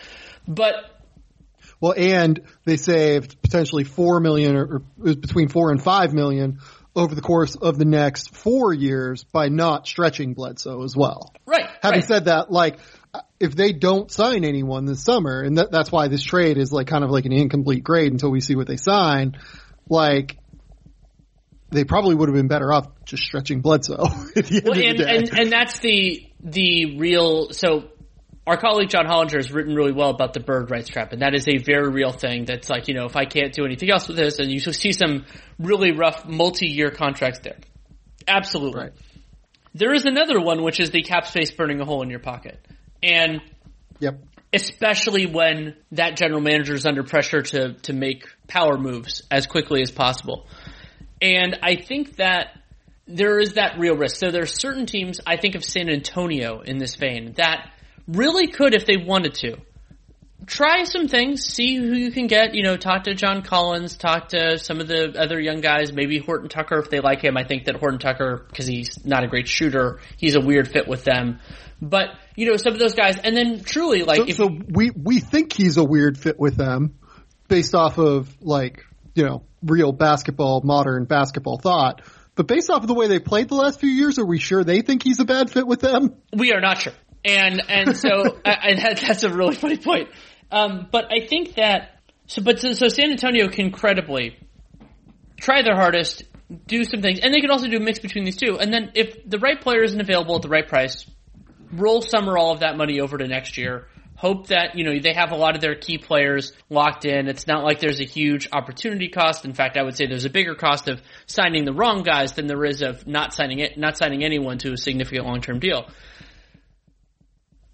[0.47, 0.75] But
[1.81, 6.59] well, and they saved potentially four million or, or between four and five million
[6.95, 11.33] over the course of the next four years by not stretching Bledsoe as well.
[11.47, 11.69] Right.
[11.83, 12.09] Having right.
[12.09, 12.79] said that, like
[13.39, 16.87] if they don't sign anyone this summer, and that, that's why this trade is like
[16.87, 19.39] kind of like an incomplete grade until we see what they sign,
[19.89, 20.37] like
[21.71, 23.97] they probably would have been better off just stretching Bledsoe.
[24.05, 27.90] well, and, and, and that's the the real so
[28.51, 31.37] our colleague John Hollinger has written really well about the bird rights trap, and that
[31.37, 32.47] is a very real thing.
[32.47, 34.91] That's like, you know, if I can't do anything else with this, and you see
[34.91, 35.25] some
[35.61, 37.59] really rough multi-year contracts there.
[38.27, 38.81] Absolutely.
[38.81, 38.93] Right.
[39.73, 42.59] There is another one, which is the cap space burning a hole in your pocket.
[43.05, 43.41] And
[44.01, 44.21] yep.
[44.53, 49.81] especially when that general manager is under pressure to, to make power moves as quickly
[49.81, 50.49] as possible.
[51.23, 52.59] And I think that
[53.07, 54.17] there is that real risk.
[54.17, 57.71] So there are certain teams, I think of San Antonio in this vein, that
[58.13, 59.57] really could, if they wanted to,
[60.47, 64.31] try some things, see who you can get, you know, talk to John Collins, talk
[64.31, 67.37] to some of the other young guys, maybe Horton Tucker if they like him.
[67.37, 70.89] I think that Horton Tucker, because he's not a great shooter, he's a weird fit
[70.89, 71.41] with them.
[71.81, 74.91] But, you know, some of those guys, and then truly, like, so, if, so we,
[74.91, 76.99] we think he's a weird fit with them
[77.49, 82.03] based off of, like, you know, real basketball, modern basketball thought.
[82.35, 84.63] But based off of the way they played the last few years, are we sure
[84.65, 86.17] they think he's a bad fit with them?
[86.35, 86.93] We are not sure.
[87.25, 90.09] And and so I, I, that's a really funny point.
[90.51, 94.37] Um, but I think that so, but so, so San Antonio can credibly
[95.41, 96.23] try their hardest,
[96.67, 98.59] do some things, and they could also do a mix between these two.
[98.59, 101.07] And then if the right player isn't available at the right price,
[101.73, 103.87] roll some or all of that money over to next year.
[104.17, 107.27] Hope that, you know, they have a lot of their key players locked in.
[107.27, 109.47] It's not like there's a huge opportunity cost.
[109.47, 112.47] In fact, I would say there's a bigger cost of signing the wrong guys than
[112.47, 115.89] there is of not signing it, not signing anyone to a significant long-term deal.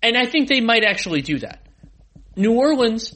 [0.02, 1.66] And I think they might actually do that.
[2.36, 3.14] New Orleans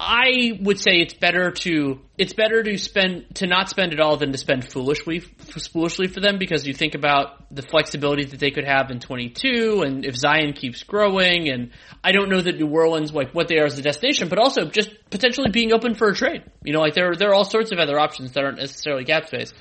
[0.00, 4.16] I would say it's better to it's better to spend to not spend at all
[4.16, 8.52] than to spend foolishly foolishly for them because you think about the flexibility that they
[8.52, 11.72] could have in 22 and if Zion keeps growing and
[12.04, 14.66] I don't know that New Orleans like what they are as a destination but also
[14.66, 16.44] just potentially being open for a trade.
[16.62, 19.26] You know like there there are all sorts of other options that aren't necessarily cap
[19.26, 19.52] space.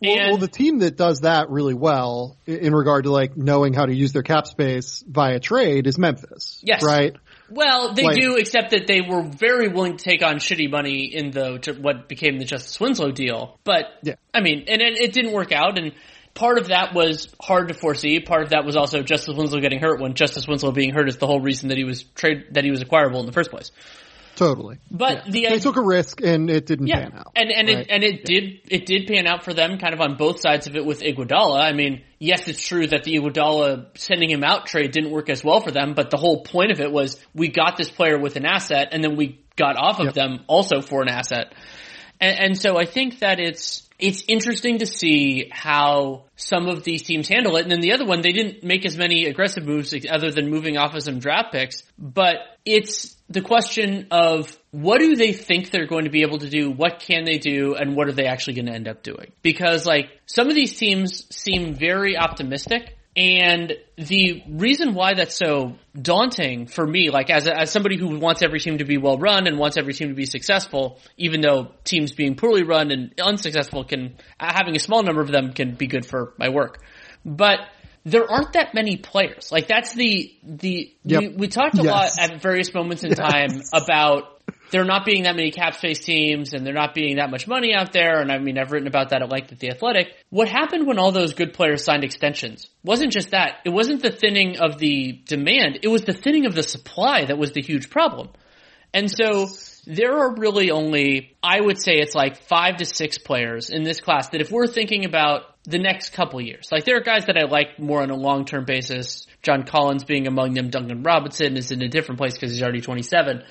[0.00, 3.86] Well, well, the team that does that really well in regard to like knowing how
[3.86, 6.60] to use their cap space via trade is Memphis.
[6.62, 6.82] Yes.
[6.84, 7.16] Right.
[7.48, 11.14] Well, they like, do, except that they were very willing to take on shitty money
[11.14, 13.58] in the what became the Justice Winslow deal.
[13.64, 14.14] But yeah.
[14.34, 15.92] I mean, and it, it didn't work out, and
[16.34, 18.18] part of that was hard to foresee.
[18.20, 20.00] Part of that was also Justice Winslow getting hurt.
[20.00, 22.70] When Justice Winslow being hurt is the whole reason that he was trade that he
[22.70, 23.70] was acquirable in the first place.
[24.36, 24.78] Totally.
[24.90, 25.32] But yeah.
[25.32, 27.08] the they took a risk and it didn't yeah.
[27.08, 27.32] pan out.
[27.34, 27.78] And and right?
[27.78, 28.40] it and it yeah.
[28.40, 31.00] did it did pan out for them kind of on both sides of it with
[31.00, 31.58] Iguodala.
[31.58, 35.42] I mean, yes, it's true that the Iguodala sending him out trade didn't work as
[35.42, 38.36] well for them, but the whole point of it was we got this player with
[38.36, 40.14] an asset and then we got off of yep.
[40.14, 41.54] them also for an asset.
[42.20, 47.02] And, and so I think that it's it's interesting to see how some of these
[47.02, 47.62] teams handle it.
[47.62, 50.76] And then the other one, they didn't make as many aggressive moves other than moving
[50.76, 55.86] off of some draft picks, but it's the question of what do they think they're
[55.86, 56.70] going to be able to do?
[56.70, 57.74] What can they do?
[57.74, 59.32] And what are they actually going to end up doing?
[59.42, 65.76] Because like some of these teams seem very optimistic and the reason why that's so
[66.00, 69.16] daunting for me, like as a, as somebody who wants every team to be well
[69.16, 73.18] run and wants every team to be successful, even though teams being poorly run and
[73.18, 76.82] unsuccessful can having a small number of them can be good for my work.
[77.24, 77.60] But
[78.06, 79.50] there aren't that many players.
[79.50, 81.20] Like that's the the yep.
[81.20, 82.16] we, we, talked a yes.
[82.16, 83.18] lot at various moments in yes.
[83.18, 84.40] time about
[84.70, 87.74] there not being that many cap space teams and there not being that much money
[87.74, 88.20] out there.
[88.20, 90.14] And I mean, I've written about that at length at the Athletic.
[90.30, 93.58] What happened when all those good players signed extensions wasn't just that.
[93.64, 95.80] It wasn't the thinning of the demand.
[95.82, 98.28] It was the thinning of the supply that was the huge problem.
[98.94, 99.48] And so
[99.86, 104.00] there are really only, I would say it's like five to six players in this
[104.00, 107.36] class that if we're thinking about the next couple years, like there are guys that
[107.36, 109.26] I like more on a long-term basis.
[109.42, 110.70] John Collins being among them.
[110.70, 113.42] Duncan Robinson is in a different place because he's already 27.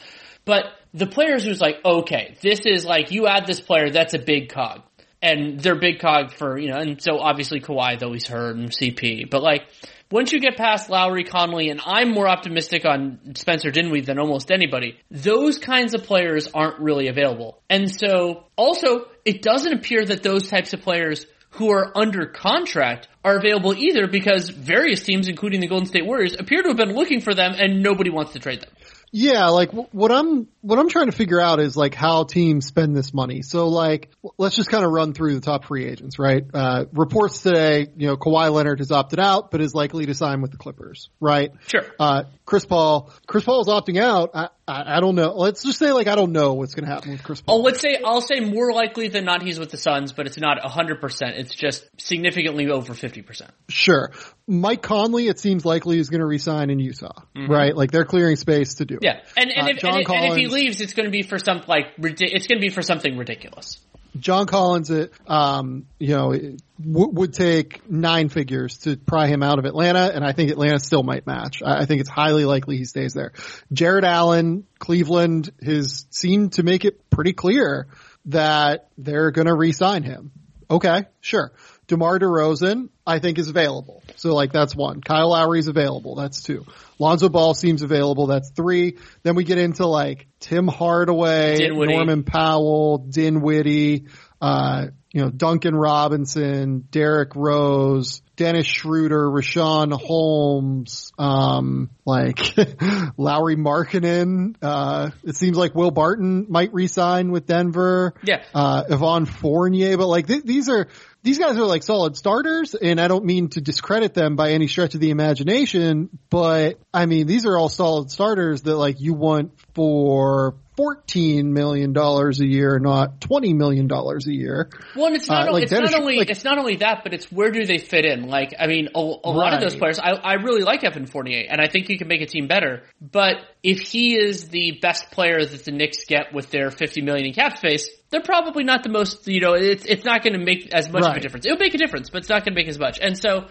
[0.46, 4.20] But the players who's like, okay, this is like, you add this player, that's a
[4.20, 4.82] big cog.
[5.22, 8.70] And they're big cog for, you know, and so obviously Kawhi, though he's hurt, and
[8.70, 9.30] CP.
[9.30, 9.64] But like,
[10.12, 14.52] once you get past Lowry, Conley, and I'm more optimistic on Spencer Dinwiddie than almost
[14.52, 17.60] anybody, those kinds of players aren't really available.
[17.70, 21.26] And so, also, it doesn't appear that those types of players
[21.56, 26.36] who are under contract are available either because various teams, including the Golden State Warriors,
[26.38, 28.70] appear to have been looking for them and nobody wants to trade them.
[29.18, 32.98] Yeah, like what I'm what I'm trying to figure out is like how teams spend
[32.98, 33.44] this money.
[33.44, 36.44] So like let's just kind of run through the top free agents, right?
[36.54, 40.42] Uh, reports today, you know, Kawhi Leonard has opted out, but is likely to sign
[40.42, 41.52] with the Clippers, right?
[41.68, 41.86] Sure.
[41.98, 44.32] Uh, Chris Paul, Chris Paul is opting out.
[44.34, 45.34] I, I, I don't know.
[45.34, 47.60] Let's just say like I don't know what's going to happen with Chris Paul.
[47.60, 50.38] Oh, let's say I'll say more likely than not he's with the Suns, but it's
[50.38, 51.36] not hundred percent.
[51.38, 53.52] It's just significantly over fifty percent.
[53.70, 54.12] Sure.
[54.48, 57.52] Mike Conley, it seems likely is going to resign in Utah, mm-hmm.
[57.52, 57.76] right?
[57.76, 59.00] Like they're clearing space to do.
[59.02, 61.22] Yeah, and and, uh, if, and, Collins, and if he leaves, it's going to be
[61.22, 63.80] for some like it's going to be for something ridiculous.
[64.20, 64.92] John Collins,
[65.28, 70.24] um, you know, w- would take nine figures to pry him out of Atlanta, and
[70.24, 71.62] I think Atlanta still might match.
[71.64, 73.34] I, I think it's highly likely he stays there.
[73.74, 77.88] Jarrett Allen, Cleveland has seemed to make it pretty clear
[78.26, 80.32] that they're going to re-sign him.
[80.70, 81.52] Okay, sure.
[81.88, 84.04] DeMar DeRozan, I think is available.
[84.16, 85.02] So like that's one.
[85.02, 86.16] Kyle Lowry is available.
[86.16, 86.66] That's two.
[86.98, 88.28] Lonzo Ball seems available.
[88.28, 88.98] That's three.
[89.24, 91.94] Then we get into like Tim Hardaway, Dinwiddie.
[91.94, 94.08] Norman Powell, Dinwiddie,
[94.42, 102.54] uh, you know, Duncan Robinson, Derrick Rose, Dennis Schroeder, Richaun Holmes, um, like
[103.18, 104.56] Lauri Markkanen.
[104.62, 108.14] Uh, it seems like Will Barton might resign with Denver.
[108.24, 108.44] Yeah.
[108.54, 110.90] Uh, Evan Fournier, but like th- these are
[111.24, 114.68] these guys are like solid starters, and I don't mean to discredit them by any
[114.68, 119.14] stretch of the imagination, but I mean these are all solid starters that like you
[119.14, 124.70] want for fourteen million dollars a year, not twenty million dollars a year.
[124.96, 127.14] Well, and it's not, uh, like it's not only like, it's not only that, but
[127.14, 128.28] it's where do they fit in?
[128.28, 129.24] Like, I mean, a, a right.
[129.24, 132.08] lot of those players, I, I really like Evan Fournier, and I think he can
[132.08, 132.84] make a team better.
[133.00, 137.26] But if he is the best player that the Knicks get with their fifty million
[137.26, 139.28] in cap space, they're probably not the most.
[139.28, 141.12] You know, it's it's not going to make as much right.
[141.12, 141.46] of a difference.
[141.46, 143.00] It'll make a difference, but it's not going to make as much.
[143.02, 143.48] And so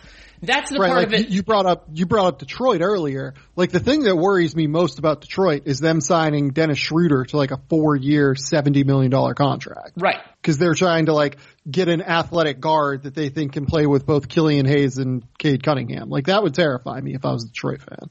[0.47, 1.29] that's the right, part like of it.
[1.29, 3.35] You brought up you brought up Detroit earlier.
[3.57, 7.37] Like the thing that worries me most about Detroit is them signing Dennis Schroeder to
[7.37, 9.93] like a four year, seventy million dollar contract.
[9.97, 10.21] Right.
[10.41, 11.39] Because they're trying to like
[11.71, 15.63] get an athletic guard that they think can play with both Killian Hayes and Cade
[15.63, 16.11] Cunningham.
[16.11, 18.11] Like that would terrify me if I was a Detroit fan.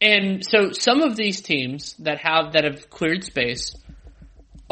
[0.00, 3.74] And so some of these teams that have that have cleared space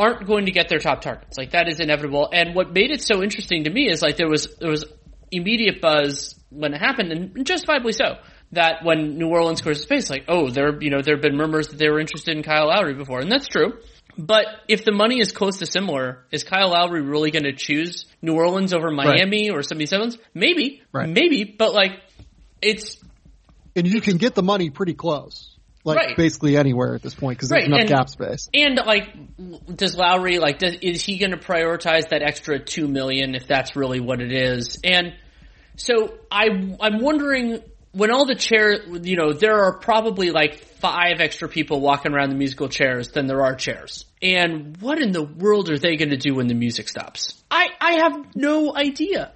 [0.01, 1.37] aren't going to get their top targets.
[1.37, 2.29] Like that is inevitable.
[2.33, 4.85] And what made it so interesting to me is like there was there was
[5.31, 8.17] immediate buzz when it happened, and justifiably so.
[8.53, 11.37] That when New Orleans scores a space, like oh, there you know there have been
[11.37, 13.75] murmurs that they were interested in Kyle Lowry before, and that's true.
[14.19, 18.07] But if the money is close to similar, is Kyle Lowry really going to choose
[18.21, 19.57] New Orleans over Miami right.
[19.57, 20.19] or 77s?
[20.35, 21.09] Maybe, right.
[21.09, 21.93] maybe, but like
[22.61, 22.99] it's
[23.77, 25.50] and you can get the money pretty close.
[25.97, 26.17] Like right.
[26.17, 27.69] basically anywhere at this point because there's right.
[27.69, 28.49] enough and, cap space.
[28.55, 30.59] And like, does Lowry like?
[30.59, 34.33] Does, is he going to prioritize that extra two million if that's really what it
[34.33, 34.79] is?
[34.85, 35.15] And
[35.77, 36.49] so I,
[36.81, 37.63] I'm wondering
[37.93, 42.31] when all the chair, you know, there are probably like five extra people walking around
[42.31, 44.05] the musical chairs than there are chairs.
[44.23, 47.43] And what in the world are they going to do when the music stops?
[47.51, 49.33] I, I have no idea.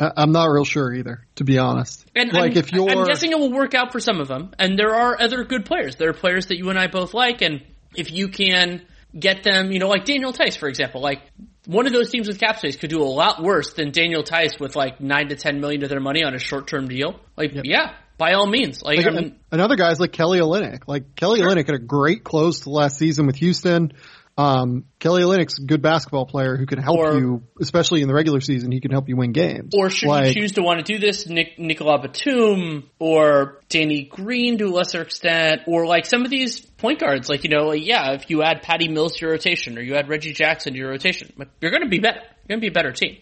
[0.00, 2.04] I'm not real sure either, to be honest.
[2.14, 4.52] And like I'm, if you're, I'm guessing it will work out for some of them.
[4.58, 5.96] And there are other good players.
[5.96, 7.42] There are players that you and I both like.
[7.42, 7.62] And
[7.96, 8.82] if you can
[9.18, 11.22] get them, you know, like Daniel Theis, for example, like
[11.66, 14.60] one of those teams with cap space could do a lot worse than Daniel Theis
[14.60, 17.18] with like nine to ten million of their money on a short term deal.
[17.36, 17.64] Like, yep.
[17.66, 18.82] yeah, by all means.
[18.82, 20.82] Like, like another guy's like Kelly Olynyk.
[20.86, 21.50] Like Kelly sure.
[21.50, 23.92] Olynyk had a great close to last season with Houston.
[24.38, 28.40] Um, Kelly Olynyk's good basketball player who can help or, you, especially in the regular
[28.40, 28.70] season.
[28.70, 29.74] He can help you win games.
[29.76, 34.04] Or should like, you choose to want to do this, Nick, Nicolas Batum or Danny
[34.04, 37.64] Green to a lesser extent, or like some of these point guards, like, you know,
[37.64, 40.72] like, yeah, if you add Patty Mills to your rotation or you add Reggie Jackson
[40.72, 42.20] to your rotation, you're going to be better.
[42.20, 43.18] You're going to be a better team.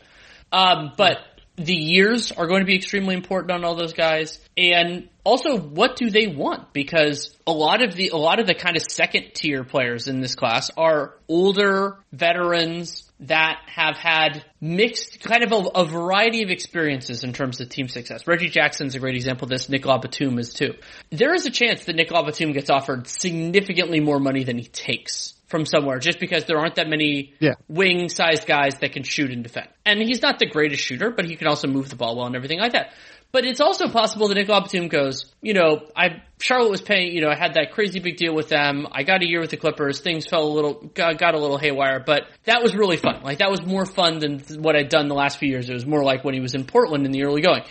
[0.53, 1.17] Um, but
[1.57, 4.39] the years are going to be extremely important on all those guys.
[4.57, 6.73] And also, what do they want?
[6.73, 10.21] Because a lot of the, a lot of the kind of second tier players in
[10.21, 16.51] this class are older veterans that have had mixed, kind of a, a variety of
[16.51, 18.27] experiences in terms of team success.
[18.27, 19.69] Reggie Jackson's a great example of this.
[19.69, 20.75] Nicolas Batum is too.
[21.11, 25.36] There is a chance that Nicolas Batum gets offered significantly more money than he takes
[25.47, 27.55] from somewhere just because there aren't that many yeah.
[27.69, 29.69] wing sized guys that can shoot and defend.
[29.85, 32.37] And he's not the greatest shooter, but he can also move the ball well and
[32.37, 32.93] everything like that.
[33.33, 37.21] But it's also possible that Nicolas Batum goes, you know, I Charlotte was paying, you
[37.21, 38.87] know, I had that crazy big deal with them.
[38.91, 40.01] I got a year with the Clippers.
[40.01, 43.23] Things fell a little, got, got a little haywire, but that was really fun.
[43.23, 45.69] Like that was more fun than what I'd done the last few years.
[45.69, 47.63] It was more like when he was in Portland in the early going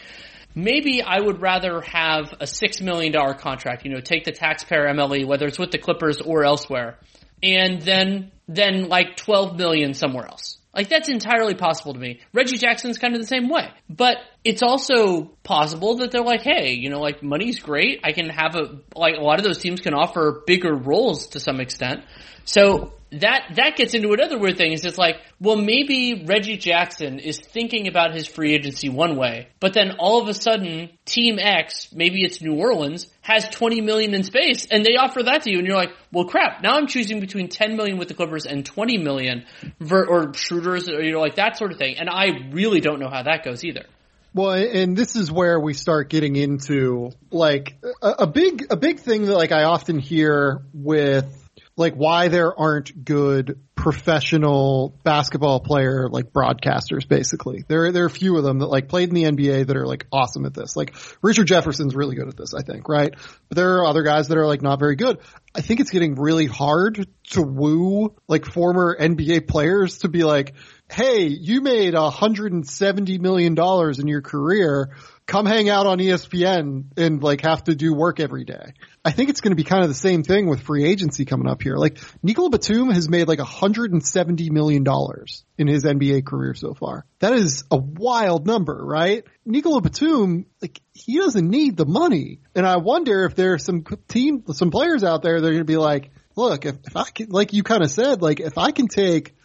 [0.55, 3.85] maybe I would rather have a six million dollar contract.
[3.85, 6.97] You know, take the taxpayer MLE, whether it's with the Clippers or elsewhere,
[7.45, 10.57] and then then like 12 million somewhere else.
[10.73, 12.19] Like that's entirely possible to me.
[12.33, 13.69] Reggie Jackson's kind of the same way.
[13.89, 18.01] But it's also possible that they're like, hey, you know, like money's great.
[18.03, 21.39] I can have a like a lot of those teams can offer bigger roles to
[21.39, 22.03] some extent.
[22.43, 24.73] So that that gets into another weird thing.
[24.73, 29.49] Is it's like, well, maybe Reggie Jackson is thinking about his free agency one way,
[29.59, 34.13] but then all of a sudden, Team X, maybe it's New Orleans, has twenty million
[34.13, 36.61] in space, and they offer that to you, and you're like, well, crap.
[36.61, 39.45] Now I'm choosing between ten million with the Clippers and twenty million,
[39.79, 41.97] ver- or shooters, or you know, like that sort of thing.
[41.97, 43.85] And I really don't know how that goes either.
[44.33, 48.99] Well, and this is where we start getting into like a, a big a big
[48.99, 51.44] thing that like I often hear with
[51.77, 57.63] like why there aren't good professional basketball player like broadcasters basically.
[57.67, 59.85] There there are a few of them that like played in the NBA that are
[59.85, 60.75] like awesome at this.
[60.75, 63.13] Like Richard Jefferson's really good at this, I think, right?
[63.49, 65.19] But there are other guys that are like not very good.
[65.53, 70.53] I think it's getting really hard to woo like former NBA players to be like,
[70.89, 74.91] "Hey, you made a 170 million dollars in your career
[75.27, 78.73] come hang out on ESPN and like have to do work every day.
[79.03, 81.47] I think it's going to be kind of the same thing with free agency coming
[81.47, 81.77] up here.
[81.77, 87.05] Like Nicolas Batum has made like 170 million dollars in his NBA career so far.
[87.19, 89.23] That is a wild number, right?
[89.45, 92.39] Nicolas Batum, like he doesn't need the money.
[92.53, 95.59] And I wonder if there are some team, some players out there that are going
[95.59, 98.57] to be like, look, if, if I can, like you kind of said, like if
[98.57, 99.35] I can take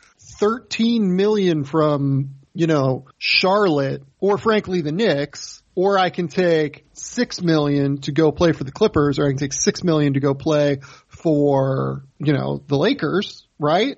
[0.40, 7.40] 13 million from you know, Charlotte or frankly the Knicks or I can take six
[7.40, 10.34] million to go play for the Clippers, or I can take six million to go
[10.34, 13.96] play for, you know, the Lakers, right?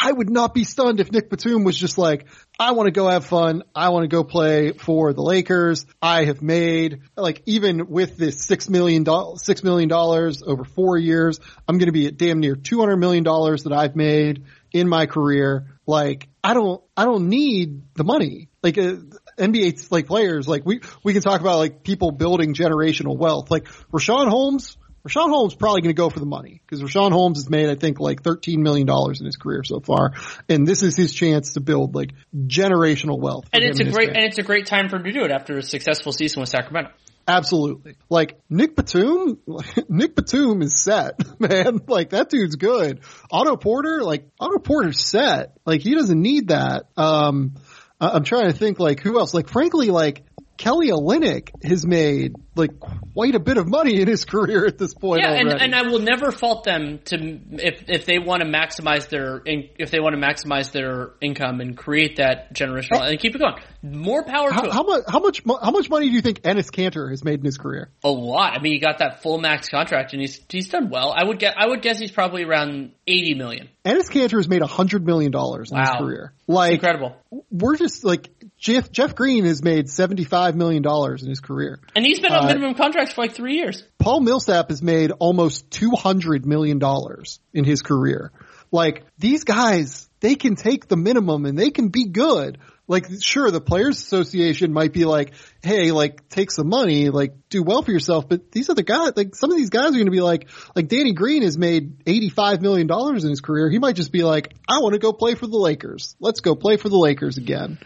[0.00, 2.26] I would not be stunned if Nick Batum was just like,
[2.58, 3.62] I want to go have fun.
[3.74, 5.84] I want to go play for the Lakers.
[6.00, 10.96] I have made, like, even with this six million dollars, six million dollars over four
[10.96, 15.06] years, I'm going to be at damn near $200 million that I've made in my
[15.06, 15.78] career.
[15.86, 18.48] Like, I don't, I don't need the money.
[18.62, 18.96] Like, uh,
[19.38, 23.50] NBA like players, like we we can talk about like people building generational wealth.
[23.50, 27.38] Like Richaun Holmes, Richaun Holmes probably going to go for the money because Richaun Holmes
[27.38, 30.12] has made I think like thirteen million dollars in his career so far,
[30.48, 33.48] and this is his chance to build like generational wealth.
[33.52, 35.58] And it's a great and it's a great time for him to do it after
[35.58, 36.90] a successful season with Sacramento.
[37.26, 37.96] Absolutely.
[38.08, 39.38] Like Nick Batum,
[39.88, 41.80] Nick Batum is set, man.
[41.86, 43.00] Like that dude's good.
[43.30, 45.56] Otto Porter, like Otto Porter's set.
[45.64, 46.86] Like he doesn't need that.
[46.96, 47.54] Um,
[48.00, 49.32] I'm trying to think like who else.
[49.32, 50.24] Like frankly, like
[50.62, 54.94] Kelly Olynyk has made like quite a bit of money in his career at this
[54.94, 55.20] point.
[55.20, 55.64] Yeah, and, already.
[55.64, 59.90] and I will never fault them to if if they want to maximize their if
[59.90, 63.56] they want to maximize their income and create that generational and keep it going.
[63.82, 64.70] More power to how, them.
[64.70, 67.44] how much how much how much money do you think Enes Kanter has made in
[67.44, 67.90] his career?
[68.04, 68.56] A lot.
[68.56, 71.12] I mean, he got that full max contract and he's he's done well.
[71.12, 73.68] I would get I would guess he's probably around eighty million.
[73.84, 76.32] Enes Kanter has made a hundred million dollars in his career.
[76.46, 77.16] Like Incredible.
[77.50, 78.30] we're just like
[78.62, 81.80] Jeff Jeff Green has made seventy five million dollars in his career.
[81.96, 83.82] And he's been on Uh, minimum contracts for like three years.
[83.98, 88.30] Paul Millsap has made almost two hundred million dollars in his career.
[88.70, 92.58] Like these guys, they can take the minimum and they can be good.
[92.86, 95.32] Like sure, the Players Association might be like,
[95.62, 98.28] hey, like take some money, like do well for yourself.
[98.28, 100.88] But these other guys, like some of these guys are going to be like, like
[100.88, 103.70] Danny Green has made eighty five million dollars in his career.
[103.70, 106.14] He might just be like, I want to go play for the Lakers.
[106.20, 107.78] Let's go play for the Lakers again.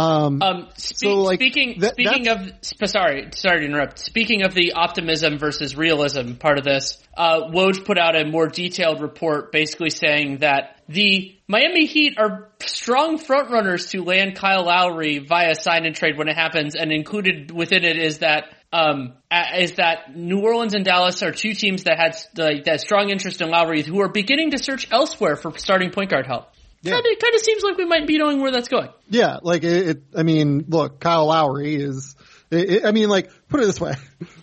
[0.00, 3.98] Um, Um, spe- So, like, speaking that- speaking of sorry sorry to interrupt.
[3.98, 8.46] Speaking of the optimism versus realism part of this, uh, Woj put out a more
[8.46, 15.18] detailed report, basically saying that the Miami Heat are strong frontrunners to land Kyle Lowry
[15.18, 19.14] via sign and trade when it happens, and included within it is that um,
[19.58, 23.40] is that New Orleans and Dallas are two teams that had like that strong interest
[23.40, 26.52] in Lowry, who are beginning to search elsewhere for starting point guard help.
[26.82, 26.92] Yeah.
[26.92, 28.88] Kind of, kind of seems like we might be knowing where that's going.
[29.08, 32.14] Yeah, like it, it I mean, look, Kyle Lowry is.
[32.50, 33.94] It, it- I mean, like put it this way.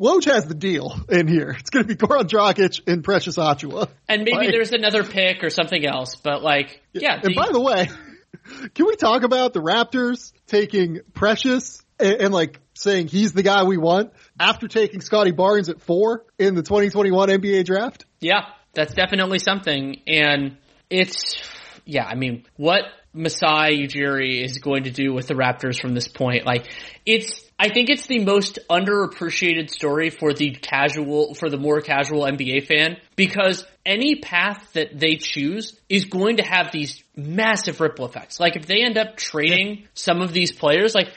[0.00, 1.56] Woj has the deal in here.
[1.58, 3.88] It's going to be Goran Dragic and Precious Achiuwa.
[4.08, 7.14] And maybe Like- there's another pick or something else, but like, yeah.
[7.14, 7.88] And the- by the way,
[8.74, 13.64] can we talk about the Raptors taking Precious and, and like saying he's the guy
[13.64, 18.04] we want after taking Scottie Barnes at four in the 2021 NBA draft?
[18.20, 20.00] yeah, that's definitely something.
[20.06, 20.56] And
[20.92, 21.36] it's,
[21.86, 22.84] yeah, I mean, what
[23.14, 26.70] Masai Ujiri is going to do with the Raptors from this point, like,
[27.06, 32.22] it's, I think it's the most underappreciated story for the casual, for the more casual
[32.22, 38.04] NBA fan, because any path that they choose is going to have these massive ripple
[38.04, 38.38] effects.
[38.38, 41.08] Like, if they end up trading some of these players, like,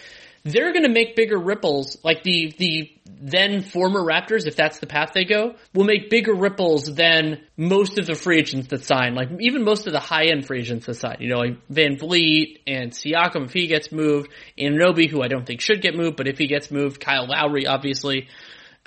[0.46, 1.98] they're going to make bigger ripples.
[2.04, 6.34] Like the the then former Raptors, if that's the path they go, will make bigger
[6.34, 9.16] ripples than most of the free agents that sign.
[9.16, 11.18] Like even most of the high end free agents that sign.
[11.20, 15.46] You know, like VanVleet and Siakam if he gets moved, and Anunoby who I don't
[15.46, 18.28] think should get moved, but if he gets moved, Kyle Lowry obviously.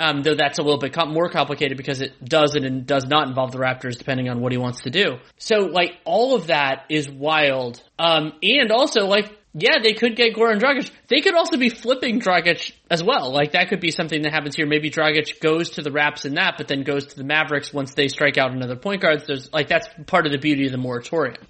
[0.00, 3.26] Um, though that's a little bit com- more complicated because it does and does not
[3.26, 5.16] involve the Raptors depending on what he wants to do.
[5.38, 7.82] So like all of that is wild.
[7.98, 10.90] Um, and also like yeah, they could get Goran Dragic.
[11.08, 13.32] They could also be flipping Dragic as well.
[13.32, 14.66] Like that could be something that happens here.
[14.66, 17.94] Maybe Dragic goes to the Raps in that, but then goes to the Mavericks once
[17.94, 19.24] they strike out another point guard.
[19.26, 21.42] There's like that's part of the beauty of the moratorium.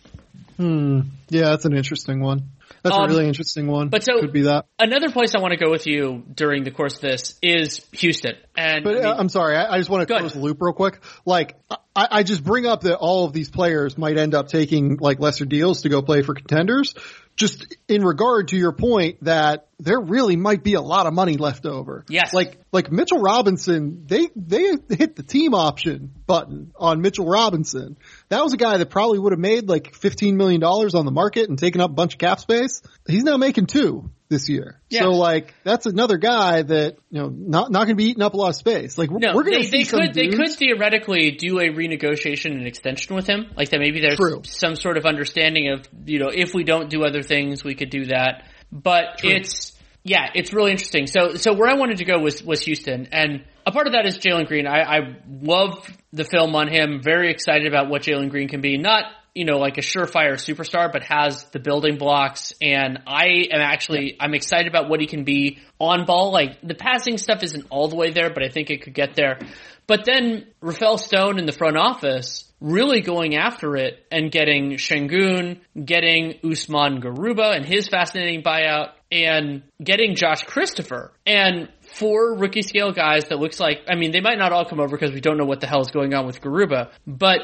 [0.56, 1.00] Hmm.
[1.28, 2.50] Yeah, that's an interesting one.
[2.82, 3.88] That's Um, a really interesting one.
[3.88, 4.66] but so- could be that.
[4.78, 8.34] Another place I want to go with you during the course of this is Houston.
[8.56, 10.58] And But I mean, uh, I'm sorry, I, I just want to close the loop
[10.60, 11.00] real quick.
[11.24, 14.96] Like, I, I just bring up that all of these players might end up taking
[15.00, 16.94] like lesser deals to go play for contenders.
[17.38, 21.36] Just in regard to your point that there really might be a lot of money
[21.36, 22.04] left over.
[22.08, 22.34] Yes.
[22.34, 27.96] Like, like Mitchell Robinson, they, they hit the team option button on Mitchell Robinson.
[28.28, 31.48] That was a guy that probably would have made like $15 million on the market
[31.48, 32.82] and taken up a bunch of cap space.
[33.06, 34.80] He's now making two this year.
[34.90, 35.02] Yeah.
[35.02, 38.34] So like, that's another guy that, you know, not, not going to be eating up
[38.34, 38.98] a lot of space.
[38.98, 42.52] Like, no, we're going they, to they some could they could theoretically do a renegotiation
[42.52, 43.46] and extension with him.
[43.56, 44.42] Like that maybe there's True.
[44.44, 47.90] some sort of understanding of you know if we don't do other things we could
[47.90, 48.44] do that.
[48.70, 51.06] But it's yeah, it's really interesting.
[51.06, 54.06] So so where I wanted to go was was Houston, and a part of that
[54.06, 54.66] is Jalen Green.
[54.66, 54.98] I, I
[55.28, 57.00] love the film on him.
[57.02, 58.78] Very excited about what Jalen Green can be.
[58.78, 59.04] Not
[59.38, 62.52] you know like a surefire superstar, but has the building blocks.
[62.60, 66.32] And I am actually I'm excited about what he can be on ball.
[66.32, 69.14] Like the passing stuff isn't all the way there, but I think it could get
[69.14, 69.38] there.
[69.86, 75.60] But then Rafael Stone in the front office really going after it and getting Sengun,
[75.82, 81.12] getting Usman Garuba and his fascinating buyout, and getting Josh Christopher.
[81.24, 84.80] And four rookie scale guys that looks like, I mean, they might not all come
[84.80, 87.40] over because we don't know what the hell is going on with Garuba, but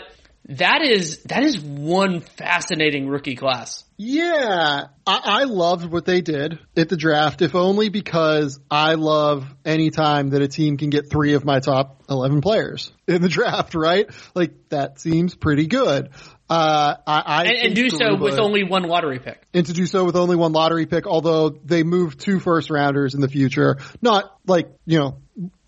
[0.47, 3.85] that is, that is one fascinating rookie class.
[3.97, 9.47] Yeah, I, I loved what they did at the draft, if only because I love
[9.65, 13.29] any time that a team can get three of my top 11 players in the
[13.31, 14.07] draft, right?
[14.35, 16.11] Like, that seems pretty good.
[16.51, 19.47] Uh, I, I and, and do so with only one lottery pick.
[19.55, 23.15] and to do so with only one lottery pick, although they moved two first rounders
[23.15, 25.19] in the future, not like, you know,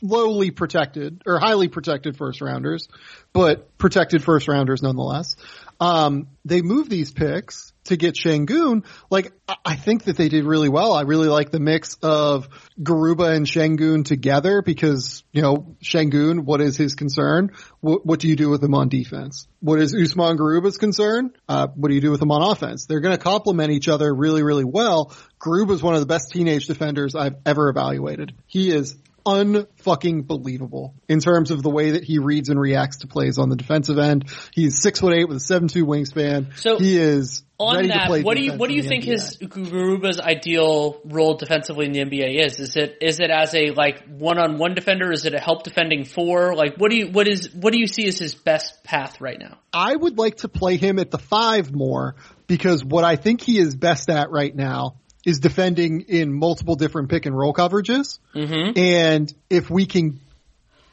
[0.09, 2.89] lowly protected or highly protected first rounders,
[3.33, 5.37] but protected first rounders nonetheless.
[5.79, 8.85] Um, they move these picks to get Sengun.
[9.11, 9.33] Like,
[9.65, 10.95] I- think that they did really well.
[10.95, 12.49] I really like the mix of
[12.83, 17.53] Garuba and Sengun together because, you know, Sengun, what is his concern?
[17.81, 19.47] What, what do you do with him on defense?
[19.61, 21.31] What is Usman Garuba's concern?
[21.49, 22.87] Uh, what do you do with him on offense?
[22.87, 25.15] They're going to complement each other really, really well.
[25.39, 28.33] Garuba is one of the best teenage defenders I've ever evaluated.
[28.47, 28.97] He is
[29.27, 33.49] unfucking believable in terms of the way that he reads and reacts to plays on
[33.49, 34.31] the defensive end.
[34.53, 36.57] He's six foot eight with a seven two wingspan.
[36.57, 39.09] So, he is On ready to that, what do you what do you think NBA.
[39.09, 42.61] his Garuba's ideal role defensively in the NBA is?
[42.61, 45.11] Is it is it as a like one on one defender?
[45.11, 46.55] Is it a help defending four?
[46.55, 49.39] Like what do you what is what do you see as his best path right
[49.39, 49.59] now?
[49.73, 52.15] I would like to play him at the five more
[52.47, 57.11] because what I think he is best at right now is defending in multiple different
[57.11, 58.21] pick and roll coverages.
[58.35, 58.79] Mm-hmm.
[58.79, 60.21] And if we can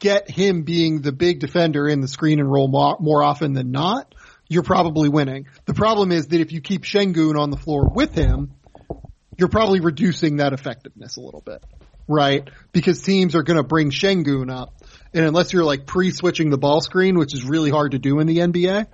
[0.00, 3.70] get him being the big defender in the screen and roll more, more often than
[3.70, 4.12] not,
[4.48, 5.46] you're probably winning.
[5.66, 8.50] The problem is that if you keep Sengun on the floor with him,
[9.38, 11.64] you're probably reducing that effectiveness a little bit,
[12.08, 12.50] right?
[12.72, 14.74] Because teams are going to bring Sengun up.
[15.14, 18.26] And unless you're like pre-switching the ball screen, which is really hard to do in
[18.26, 18.88] the NBA,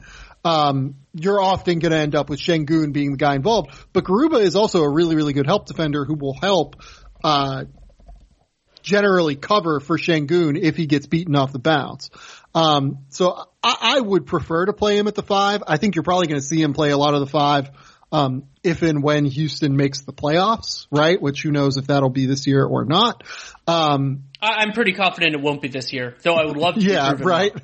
[0.45, 3.71] um, you're often going to end up with Sengun being the guy involved.
[3.93, 6.77] But Garuba is also a really, really good help defender who will help,
[7.23, 7.65] uh,
[8.83, 12.11] generally cover for Sengun if he gets beaten off the bounce.
[12.55, 15.63] Um, so I, I would prefer to play him at the five.
[15.67, 17.71] I think you're probably going to see him play a lot of the five,
[18.13, 21.21] um, if and when Houston makes the playoffs, right?
[21.21, 23.23] Which who knows if that'll be this year or not.
[23.67, 26.81] Um, I, I'm pretty confident it won't be this year, though I would love to.
[26.81, 27.53] yeah, right.
[27.53, 27.63] wrong.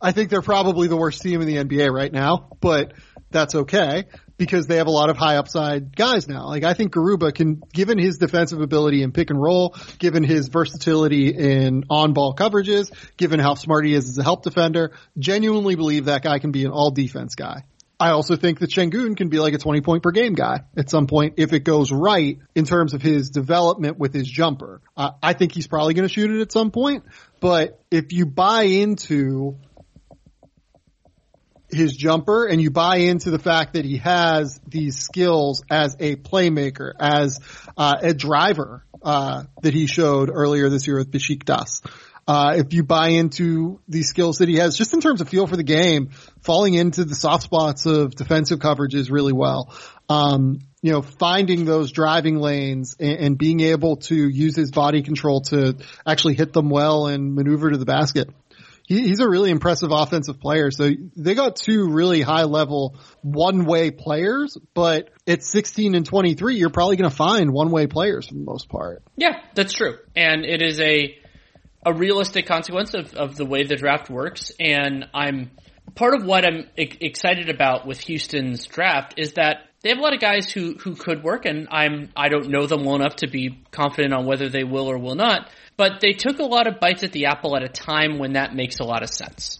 [0.00, 2.92] I think they're probably the worst team in the NBA right now, but
[3.30, 4.04] that's okay
[4.36, 6.46] because they have a lot of high upside guys now.
[6.46, 10.48] Like I think Garuba can, given his defensive ability in pick and roll, given his
[10.48, 15.74] versatility in on ball coverages, given how smart he is as a help defender, genuinely
[15.74, 17.64] believe that guy can be an all defense guy.
[18.00, 20.88] I also think that Sengun can be like a 20 point per game guy at
[20.88, 24.80] some point if it goes right in terms of his development with his jumper.
[24.96, 27.04] Uh, I think he's probably going to shoot it at some point,
[27.40, 29.56] but if you buy into
[31.70, 36.16] his jumper and you buy into the fact that he has these skills as a
[36.16, 37.40] playmaker, as
[37.76, 41.82] uh, a driver uh, that he showed earlier this year with Besiktas.
[42.26, 45.46] Uh, if you buy into the skills that he has, just in terms of feel
[45.46, 46.10] for the game,
[46.42, 49.74] falling into the soft spots of defensive coverages really well.
[50.10, 55.02] Um, you know, finding those driving lanes and, and being able to use his body
[55.02, 58.28] control to actually hit them well and maneuver to the basket
[58.88, 60.70] he, he's a really impressive offensive player.
[60.70, 66.56] So they got two really high level one way players, but at 16 and 23,
[66.56, 69.02] you're probably going to find one way players for the most part.
[69.16, 71.18] Yeah, that's true, and it is a
[71.86, 74.52] a realistic consequence of, of the way the draft works.
[74.58, 75.52] And I'm
[75.94, 80.14] part of what I'm excited about with Houston's draft is that they have a lot
[80.14, 83.28] of guys who who could work, and I'm I don't know them well enough to
[83.28, 85.50] be confident on whether they will or will not.
[85.78, 88.54] But they took a lot of bites at the apple at a time when that
[88.54, 89.58] makes a lot of sense,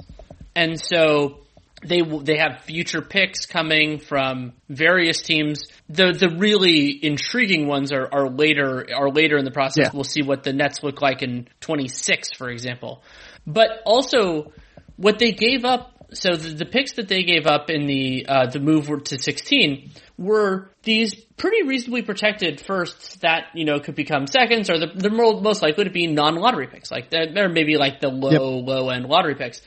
[0.54, 1.46] and so
[1.86, 5.68] they they have future picks coming from various teams.
[5.88, 9.84] The the really intriguing ones are, are later are later in the process.
[9.86, 9.90] Yeah.
[9.94, 13.02] We'll see what the Nets look like in 26, for example.
[13.46, 14.52] But also
[14.96, 15.94] what they gave up.
[16.12, 19.90] So the, the picks that they gave up in the uh, the move to 16
[20.16, 25.10] were these pretty reasonably protected firsts that you know could become seconds, or the, they're
[25.10, 26.90] most likely to be non lottery picks.
[26.90, 29.60] Like they're, they're maybe like the low low end lottery picks.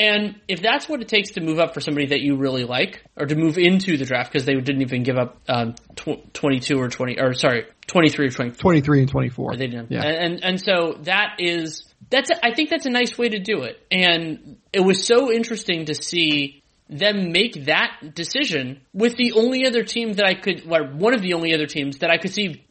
[0.00, 3.02] And if that's what it takes to move up for somebody that you really like,
[3.16, 6.80] or to move into the draft, because they didn't even give up um, tw- 22
[6.80, 8.60] or 20, or sorry, 23 or 24.
[8.60, 9.56] 23 and 24.
[9.56, 9.90] They didn't.
[9.90, 10.04] Yeah.
[10.04, 13.38] And, and and so that is that's a, I think that's a nice way to
[13.38, 13.80] do it.
[13.90, 19.84] And it was so interesting to see them make that decision with the only other
[19.84, 22.64] team that I could, one of the only other teams that I could see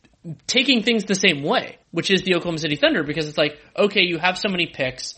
[0.47, 4.01] taking things the same way, which is the Oklahoma City Thunder, because it's like, okay,
[4.01, 5.13] you have so many picks.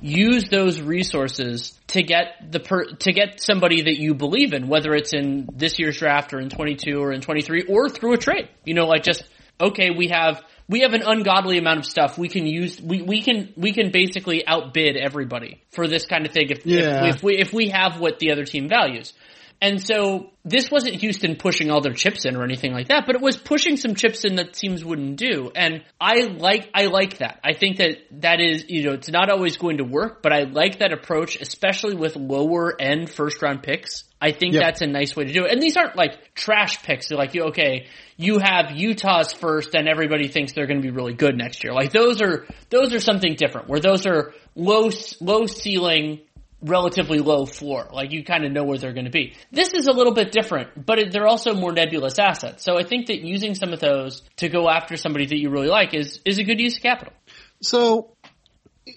[0.00, 4.94] Use those resources to get the per, to get somebody that you believe in, whether
[4.94, 8.48] it's in this year's draft or in 22 or in 23 or through a trade.
[8.64, 9.24] You know, like just
[9.60, 12.80] okay, we have we have an ungodly amount of stuff we can use.
[12.80, 17.06] We, we can we can basically outbid everybody for this kind of thing if Yeah.
[17.06, 19.12] if, if we if we have what the other team values.
[19.60, 23.14] And so this wasn't Houston pushing all their chips in or anything like that, but
[23.14, 25.50] it was pushing some chips in that teams wouldn't do.
[25.54, 27.40] And I like, I like that.
[27.42, 30.42] I think that that is, you know, it's not always going to work, but I
[30.42, 34.04] like that approach, especially with lower end first round picks.
[34.20, 34.62] I think Yep.
[34.62, 35.52] that's a nice way to do it.
[35.52, 37.08] And these aren't like trash picks.
[37.08, 37.86] They're like, you okay,
[38.16, 41.72] you have Utah's first and everybody thinks they're going to be really good next year.
[41.72, 44.90] Like those are, those are something different where those are low,
[45.20, 46.20] low ceiling,
[46.64, 47.88] relatively low floor.
[47.92, 49.34] Like you kind of know where they're going to be.
[49.52, 52.64] This is a little bit different, but it, they're also more nebulous assets.
[52.64, 55.68] So I think that using some of those to go after somebody that you really
[55.68, 57.12] like is, is a good use of capital.
[57.60, 58.16] So,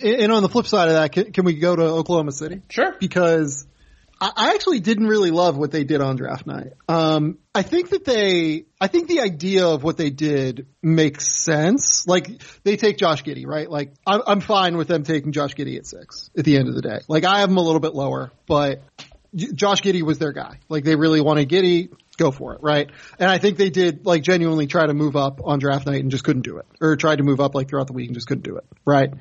[0.01, 2.61] and on the flip side of that, can, can we go to Oklahoma City?
[2.70, 2.95] Sure.
[2.99, 3.68] because
[4.20, 6.74] I, actually didn't really love what they did on draft night.
[6.88, 12.07] Um, I think that they, I think the idea of what they did makes sense.
[12.07, 13.70] Like they take Josh Giddey, right?
[13.70, 16.76] Like I'm, I'm fine with them taking Josh Giddey at six at the end of
[16.76, 16.99] the day.
[17.07, 18.82] Like I have him a little bit lower, but
[19.36, 20.59] Josh Giddey was their guy.
[20.70, 21.89] Like they really wanted Giddey.
[22.18, 22.89] Go for it, right?
[23.20, 26.09] And I think they did like genuinely try to move up on draft night and
[26.09, 28.28] just couldn't do it, or tried to move up like throughout the week and just
[28.28, 29.11] couldn't do it, right?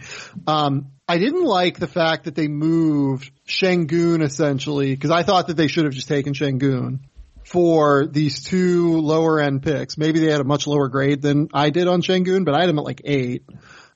[0.47, 5.57] Um, I didn't like the fact that they moved Sengun essentially because I thought that
[5.57, 7.01] they should have just taken Sengun
[7.45, 9.97] for these two lower end picks.
[9.97, 12.71] Maybe they had a much lower grade than I did on Sengun, but I had
[12.71, 13.45] him at like eight.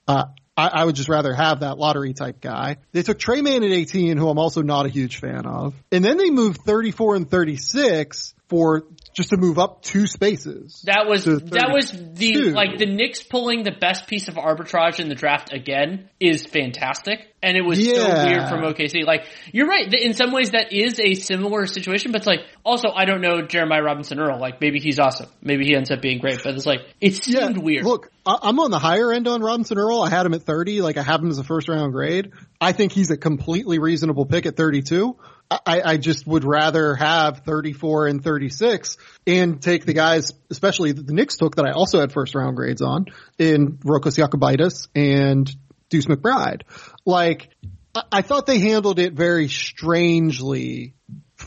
[0.07, 0.25] Uh,
[0.55, 2.77] I, I would just rather have that lottery type guy.
[2.91, 5.73] They took Tre Mann at 18, who I'm also not a huge fan of.
[5.91, 8.83] And then they moved 34 and 36 for
[9.13, 10.81] just to move up two spaces.
[10.85, 12.51] That was that was the 32.
[12.51, 17.19] like the Knicks pulling the best piece of arbitrage in the draft again is fantastic,
[17.41, 17.93] and it was so
[18.25, 19.05] weird from OKC.
[19.05, 22.89] Like you're right, in some ways that is a similar situation, but it's like also
[22.93, 24.37] I don't know Jeremiah Robinson Earl.
[24.39, 27.57] Like maybe he's awesome, maybe he ends up being great, but it's like it seemed
[27.57, 27.85] weird.
[27.85, 30.01] Look, I- I'm on the higher end on Robinson Earl.
[30.01, 30.81] I had him at 30.
[30.81, 32.31] Like I have him as a first round grade.
[32.59, 35.15] I think he's a completely reasonable pick at 32.
[35.51, 38.97] I, I just would rather have 34 and 36
[39.27, 42.81] and take the guys, especially the Knicks took that I also had first round grades
[42.81, 45.53] on in Rokas Jokubaitis and
[45.89, 46.61] Deuce McBride.
[47.05, 47.49] Like
[48.11, 50.95] I thought they handled it very strangely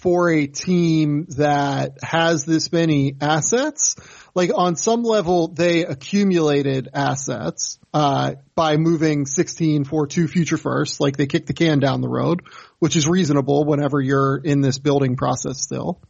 [0.04, 3.96] for a team that has this many assets.
[4.34, 11.00] Like on some level, they accumulated assets uh, by moving 16 for two future firsts.
[11.00, 12.42] Like they kicked the can down the road,
[12.80, 16.02] which is reasonable whenever you're in this building process still.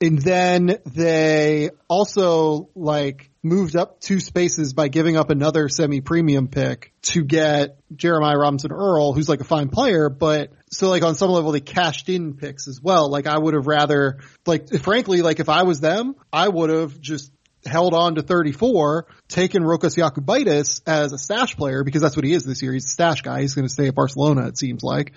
[0.00, 6.92] And then they also like moved up two spaces by giving up another semi-premium pick
[7.02, 11.30] to get Jeremiah Robinson Earl, who's like a fine player, but so like on some
[11.30, 13.10] level they cashed in picks as well.
[13.10, 16.98] Like I would have rather, like frankly, like if I was them, I would have
[17.00, 17.30] just
[17.66, 22.32] held on to 34, taken Rokas Jokubaitis as a stash player because that's what he
[22.32, 22.72] is this year.
[22.72, 23.42] He's a stash guy.
[23.42, 25.12] He's going to stay at Barcelona, it seems like.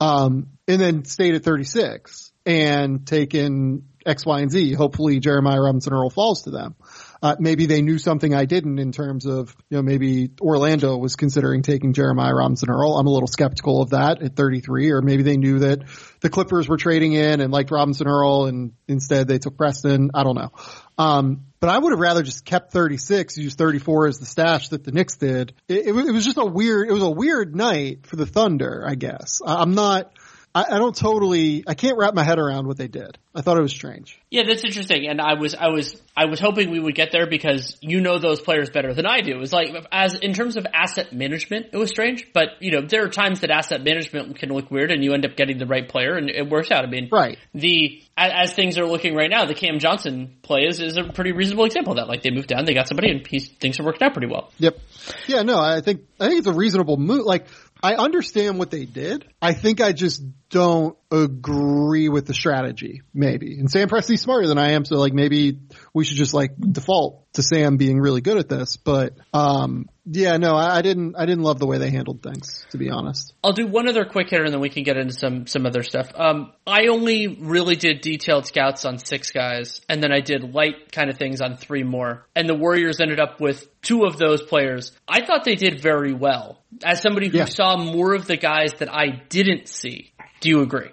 [0.00, 4.72] Um, and then stayed at 36 and taken X, Y, and Z.
[4.74, 6.74] Hopefully Jeremiah Robinson Earl falls to them.
[7.20, 11.16] Uh, maybe they knew something I didn't in terms of, you know, maybe Orlando was
[11.16, 12.96] considering taking Jeremiah Robinson Earl.
[12.96, 15.80] I'm a little skeptical of that at 33, or maybe they knew that
[16.20, 20.10] the Clippers were trading in and liked Robinson Earl and instead they took Preston.
[20.14, 20.52] I don't know.
[20.96, 24.84] Um, but I would have rather just kept 36, used 34 as the stash that
[24.84, 25.54] the Knicks did.
[25.68, 28.26] It, it, was- it was just a weird, it was a weird night for the
[28.26, 29.40] Thunder, I guess.
[29.44, 30.12] I'm not,
[30.54, 33.18] I, I don't totally, I can't wrap my head around what they did.
[33.34, 34.18] I thought it was strange.
[34.30, 35.06] Yeah, that's interesting.
[35.06, 38.18] And I was, I was, I was hoping we would get there because you know
[38.18, 39.32] those players better than I do.
[39.36, 42.86] It was like, as, in terms of asset management, it was strange, but you know,
[42.86, 45.66] there are times that asset management can look weird and you end up getting the
[45.66, 46.84] right player and it works out.
[46.84, 47.38] I mean, Right.
[47.54, 51.04] the, as, as things are looking right now, the Cam Johnson play is, is a
[51.12, 52.08] pretty reasonable example of that.
[52.08, 54.50] Like they moved down, they got somebody and he, things are working out pretty well.
[54.58, 54.78] Yep.
[55.26, 57.24] Yeah, no, I think I think it's a reasonable move.
[57.24, 57.46] Like
[57.82, 59.26] I understand what they did.
[59.40, 63.58] I think I just don't agree with the strategy, maybe.
[63.58, 65.58] And Sam Presti's smarter than I am, so like maybe
[65.94, 68.76] we should just like default to Sam being really good at this.
[68.76, 72.64] But um yeah, no, I, I didn't I didn't love the way they handled things,
[72.70, 73.34] to be honest.
[73.44, 75.82] I'll do one other quick hitter and then we can get into some some other
[75.82, 76.10] stuff.
[76.14, 80.92] Um, I only really did detailed scouts on six guys, and then I did light
[80.92, 82.26] kind of things on three more.
[82.34, 84.92] And the Warriors ended up with two of those players.
[85.06, 86.62] I thought they did very well.
[86.84, 87.44] As somebody who Yeah.
[87.46, 90.90] saw more of the guys that I didn't see, do you agree?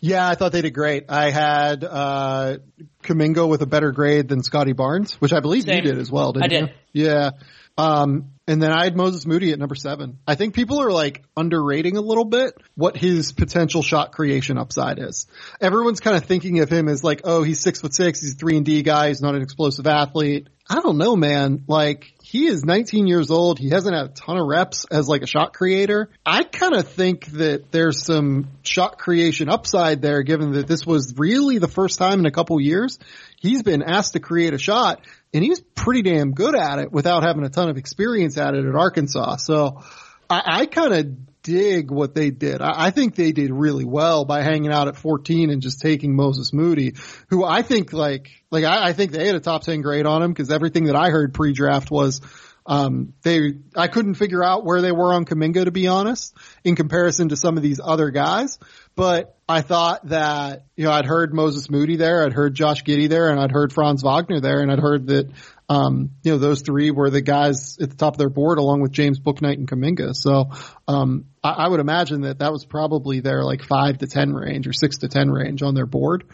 [0.00, 1.06] Yeah, I thought they did great.
[1.08, 2.58] I had uh
[3.02, 5.76] Kuminga with a better grade than Scottie Barnes, which I believe Same.
[5.76, 6.74] you did as well, didn't I did.
[6.92, 7.04] you?
[7.04, 7.30] Yeah.
[7.78, 10.18] Um and then I had Moses Moody at number seven.
[10.26, 14.98] I think people are like underrating a little bit what his potential shot creation upside
[14.98, 15.28] is.
[15.60, 18.36] Everyone's kind of thinking of him as like, oh, he's six foot six, he's a
[18.36, 20.48] three and D guy, he's not an explosive athlete.
[20.68, 21.64] I don't know, man.
[21.68, 23.58] Like he is 19 years old.
[23.58, 26.10] He hasn't had a ton of reps as like a shot creator.
[26.24, 31.14] I kind of think that there's some shot creation upside there given that this was
[31.16, 33.00] really the first time in a couple years
[33.40, 35.00] he's been asked to create a shot
[35.34, 38.64] and he's pretty damn good at it without having a ton of experience at it
[38.64, 39.36] at Arkansas.
[39.38, 39.82] So
[40.28, 42.60] I, I kind of dig what they did.
[42.60, 46.14] I, I, think they did really well by hanging out at 14 and just taking
[46.14, 46.94] Moses Moody,
[47.28, 50.22] who I think like, like I, I think they had a top 10 grade on
[50.22, 52.20] him because everything that I heard pre-draft was,
[52.66, 56.76] um, they, I couldn't figure out where they were on Kuminga to be honest, in
[56.76, 58.58] comparison to some of these other guys.
[58.94, 63.08] But I thought that, you know, I'd heard Moses Moody there, I'd heard Josh Giddey
[63.08, 65.30] there, and I'd heard Franz Wagner there, and I'd heard that,
[65.70, 68.80] um, you know, those three were the guys at the top of their board along
[68.80, 70.16] with James Bouknight and Kuminga.
[70.16, 70.50] So,
[70.88, 74.66] um, I, I would imagine that that was probably their like five to 10 range
[74.66, 76.24] or six to 10 range on their board.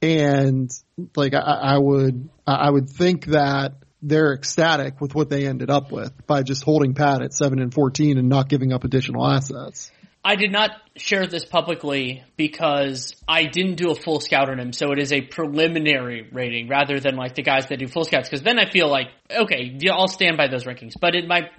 [0.00, 0.70] And
[1.14, 5.90] like, I, I would, I would think that, they're ecstatic with what they ended up
[5.90, 9.90] with by just holding pat at 7 and 14 and not giving up additional assets.
[10.26, 14.72] I did not share this publicly because I didn't do a full scout on him,
[14.72, 18.28] so it is a preliminary rating rather than like the guys that do full scouts.
[18.28, 20.94] Because then I feel like okay, I'll stand by those rankings.
[21.00, 21.50] But in my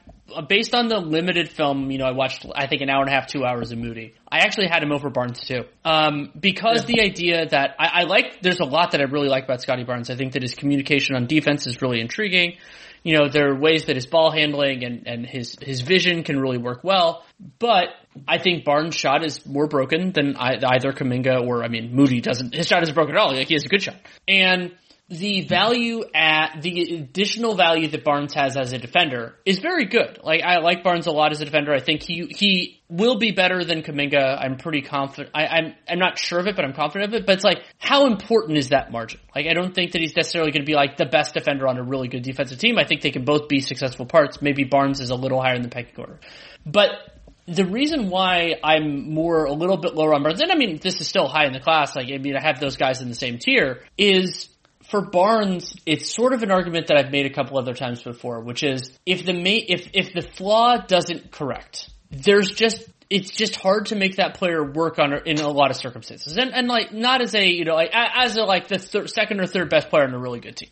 [0.49, 3.13] based on the limited film, you know, I watched I think an hour and a
[3.13, 4.15] half, two hours of Moody.
[4.29, 6.95] I actually had him over Barnes too, um, because yeah.
[6.95, 8.41] the idea that I, I like.
[8.41, 10.09] There's a lot that I really like about Scottie Barnes.
[10.09, 12.57] I think that his communication on defense is really intriguing
[13.07, 16.41] you know, there are ways that his ball handling and, and his, his vision can
[16.41, 17.23] really work well.
[17.57, 17.87] But
[18.27, 22.53] I think Barnes' shot is more broken than either Kuminga or, I mean, Moody doesn't,
[22.53, 23.33] his shot isn't broken at all.
[23.33, 23.97] Like, he has a good shot.
[24.27, 24.71] And
[25.09, 30.19] the value at the additional value that Barnes has as a defender is very good.
[30.21, 31.73] Like I like Barnes a lot as a defender.
[31.73, 34.37] I think he he will be better than Kuminga.
[34.37, 35.29] I'm pretty confident.
[35.33, 37.25] I, I'm I'm not sure of it, but I'm confident of it.
[37.25, 39.21] But it's like how important is that margin?
[39.33, 41.77] Like I don't think that he's necessarily going to be like the best defender on
[41.77, 42.77] a really good defensive team.
[42.77, 44.41] I think they can both be successful parts.
[44.41, 46.19] Maybe Barnes is a little higher in the pecking order,
[46.65, 46.89] but
[47.47, 50.99] the reason why I'm more a little bit lower on Barnes, and I mean this
[50.99, 51.95] is still high in the class.
[51.95, 53.83] Like I mean I have those guys in the same tier.
[53.97, 54.49] Is
[54.89, 58.41] for Barnes, it's sort of an argument that I've made a couple other times before,
[58.41, 63.55] which is if the ma- if if the flaw doesn't correct, there's just it's just
[63.55, 66.93] hard to make that player work on in a lot of circumstances, and and like
[66.93, 69.89] not as a you know like as a like the thir- second or third best
[69.89, 70.69] player on a really good team,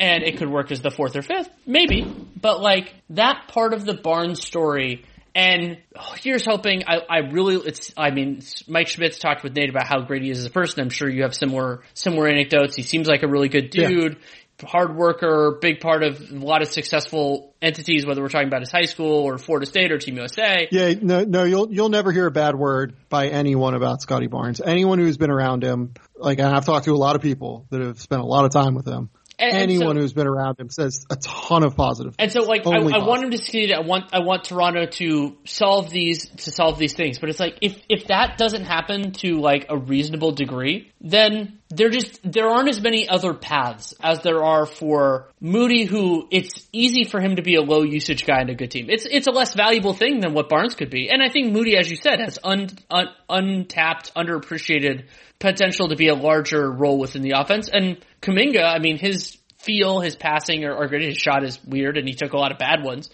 [0.00, 2.10] and it could work as the fourth or fifth, maybe,
[2.40, 5.04] but like that part of the Barnes story
[5.36, 5.76] and
[6.22, 6.84] here's hoping.
[6.88, 7.92] I, I really, it's.
[7.94, 10.80] I mean, Mike Schmitz talked with Nate about how great he is as a person.
[10.80, 12.74] I'm sure you have similar similar anecdotes.
[12.74, 14.14] He seems like a really good dude.
[14.14, 14.66] Yeah.
[14.66, 18.72] Hard worker, big part of a lot of successful entities, whether we're talking about his
[18.72, 20.66] high school or Florida State or Team USA.
[20.70, 24.62] Yeah, no, no, you'll you'll never hear a bad word by anyone about Scottie Barnes.
[24.62, 27.82] Anyone who's been around him, like and I've talked to a lot of people that
[27.82, 29.10] have spent a lot of time with him.
[29.38, 32.14] And, Anyone and so, who's been around him says a ton of positive.
[32.18, 33.70] And so, like, I, I, want him to succeed.
[33.70, 37.18] I want, I want Toronto to solve these, to solve these things.
[37.18, 41.88] But it's like, if, if that doesn't happen to like a reasonable degree, then there
[41.88, 47.04] just, there aren't as many other paths as there are for Moody, who it's easy
[47.04, 48.86] for him to be a low usage guy in a good team.
[48.88, 51.08] It's, it's a less valuable thing than what Barnes could be.
[51.10, 55.04] And I think Moody, as you said, has un, un, untapped, underappreciated
[55.38, 57.68] potential to be a larger role within the offense.
[57.72, 62.08] And Kuminga, I mean, his feel, his passing, or, or his shot is weird, and
[62.08, 63.10] he took a lot of bad ones.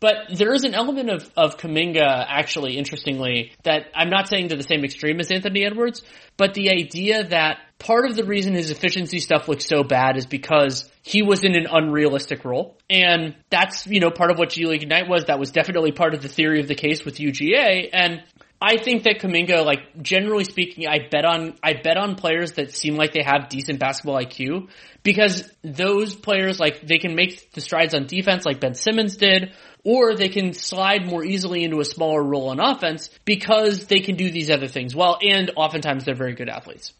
[0.00, 4.56] But there is an element of, of Kuminga, actually, interestingly, that I'm not saying to
[4.56, 6.02] the same extreme as Anthony Edwards,
[6.36, 10.26] but the idea that part of the reason his efficiency stuff looks so bad is
[10.26, 12.76] because he was in an unrealistic role.
[12.88, 15.24] And that's, you know, part of what G League Ignite was.
[15.24, 17.88] That was definitely part of the theory of the case with UGA.
[17.92, 18.22] And
[18.60, 22.72] I think that Kuminga, like generally speaking, I bet on I bet on players that
[22.72, 24.68] seem like they have decent basketball IQ
[25.04, 29.52] because those players like they can make the strides on defense like Ben Simmons did,
[29.84, 34.16] or they can slide more easily into a smaller role on offense because they can
[34.16, 36.92] do these other things well, and oftentimes they're very good athletes.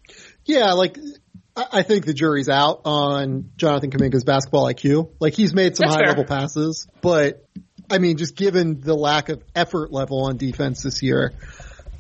[0.44, 0.96] Yeah, like
[1.56, 5.10] I think the jury's out on Jonathan Kuminga's basketball IQ.
[5.18, 6.08] Like he's made some That's high fair.
[6.10, 7.44] level passes, but
[7.90, 11.32] I mean, just given the lack of effort level on defense this year,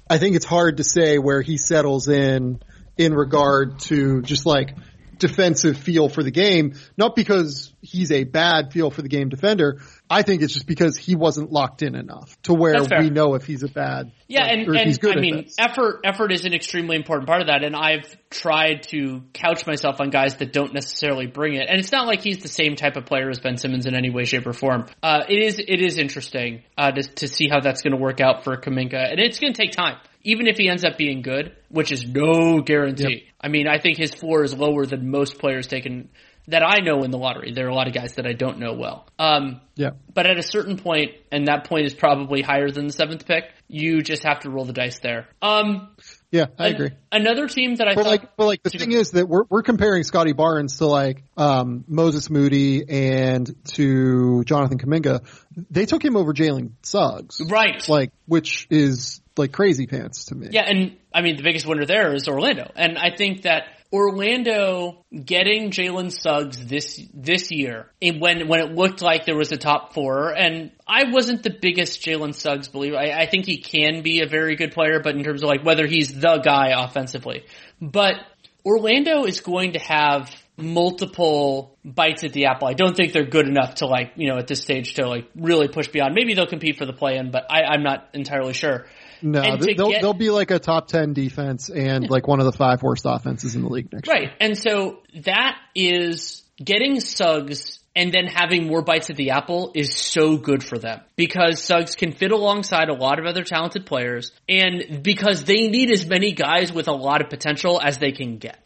[0.08, 2.60] I think it's hard to say where he settles in
[2.96, 4.76] in regard to just like
[5.18, 6.74] defensive feel for the game.
[6.96, 10.96] Not because he's a bad feel for the game defender, I think it's just because
[10.96, 14.12] he wasn't locked in enough to where we know if he's a bad.
[14.26, 15.56] Yeah, like, and, and I mean, this.
[15.58, 20.00] effort effort is an extremely important part of that, and I've tried to couch myself
[20.00, 22.96] on guys that don't necessarily bring it, and it's not like he's the same type
[22.96, 24.86] of player as Ben Simmons in any way, shape, or form.
[25.02, 28.20] Uh, it is it is interesting uh, to to see how that's going to work
[28.20, 29.96] out for Kuminga, and it's going to take time.
[30.22, 33.24] Even if he ends up being good, which is no guarantee.
[33.24, 33.34] Yep.
[33.40, 36.08] I mean, I think his floor is lower than most players taken
[36.48, 37.52] that I know in the lottery.
[37.52, 39.06] There are a lot of guys that I don't know well.
[39.18, 39.90] Um, yeah.
[40.12, 43.44] But at a certain point, and that point is probably higher than the seventh pick,
[43.68, 45.28] you just have to roll the dice there.
[45.42, 45.90] Um,
[46.30, 46.90] yeah, I agree.
[47.12, 49.62] Another team that I but thought, like, but like the thing is that we're we're
[49.62, 55.26] comparing Scottie Barnes to like um, Moses Moody and to Jonathan Kuminga.
[55.70, 57.86] They took him over Jalen Suggs, right?
[57.88, 60.48] Like, which is like crazy pants to me.
[60.50, 65.04] Yeah, and I mean the biggest winner there is Orlando, and I think that Orlando
[65.24, 69.94] getting Jalen Suggs this this year when when it looked like there was a top
[69.94, 72.96] four, and I wasn't the biggest Jalen Suggs believer.
[72.96, 75.64] I, I think he can be a very good player, but in terms of like
[75.64, 77.46] whether he's the guy offensively,
[77.80, 78.16] but
[78.64, 82.68] Orlando is going to have multiple bites at the apple.
[82.68, 85.28] I don't think they're good enough to like, you know, at this stage to like
[85.36, 86.14] really push beyond.
[86.14, 88.86] Maybe they'll compete for the play in, but I, I'm not entirely sure.
[89.22, 92.52] No, they'll get, they'll be like a top ten defense and like one of the
[92.52, 94.20] five worst offenses in the league next right.
[94.20, 94.30] year.
[94.30, 99.72] Right, and so that is getting Suggs and then having more bites at the apple
[99.74, 103.86] is so good for them because Suggs can fit alongside a lot of other talented
[103.86, 108.12] players and because they need as many guys with a lot of potential as they
[108.12, 108.58] can get.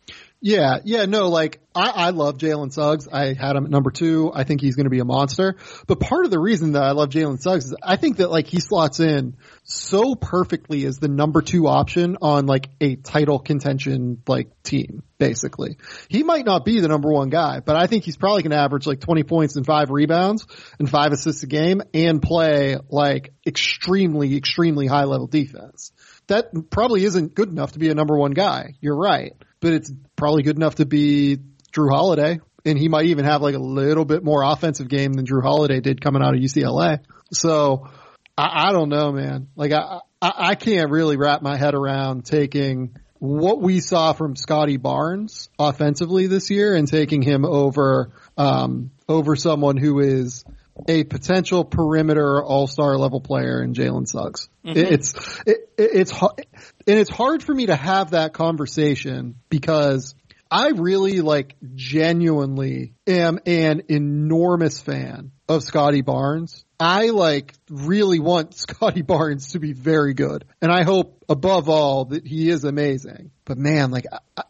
[0.44, 3.06] Yeah, yeah, no, like I, I love Jalen Suggs.
[3.06, 4.32] I had him at number two.
[4.34, 5.54] I think he's going to be a monster.
[5.86, 8.48] But part of the reason that I love Jalen Suggs is I think that like
[8.48, 14.20] he slots in so perfectly as the number two option on like a title contention
[14.26, 15.04] like team.
[15.16, 15.76] Basically,
[16.08, 18.56] he might not be the number one guy, but I think he's probably going to
[18.56, 20.44] average like 20 points and five rebounds
[20.80, 25.92] and five assists a game and play like extremely, extremely high level defense.
[26.26, 28.74] That probably isn't good enough to be a number one guy.
[28.80, 31.38] You're right but it's probably good enough to be
[31.72, 32.40] Jrue Holiday.
[32.64, 35.80] And he might even have like a little bit more offensive game than Jrue Holiday
[35.80, 36.98] did coming out of UCLA.
[37.32, 37.88] So
[38.36, 39.48] I, I don't know, man.
[39.56, 44.36] Like I, I, I can't really wrap my head around taking what we saw from
[44.36, 50.44] Scottie Barnes offensively this year and taking him over, um, over someone who is
[50.88, 54.48] a potential perimeter all-star level player in Jalen Suggs.
[54.64, 54.78] Mm-hmm.
[54.78, 60.14] It's it, it's and it's hard for me to have that conversation because
[60.50, 66.64] I really like genuinely am an enormous fan of Scottie Barnes.
[66.78, 70.44] I like really want Scottie Barnes to be very good.
[70.60, 73.30] And I hope above all that he is amazing.
[73.44, 74.04] But man, like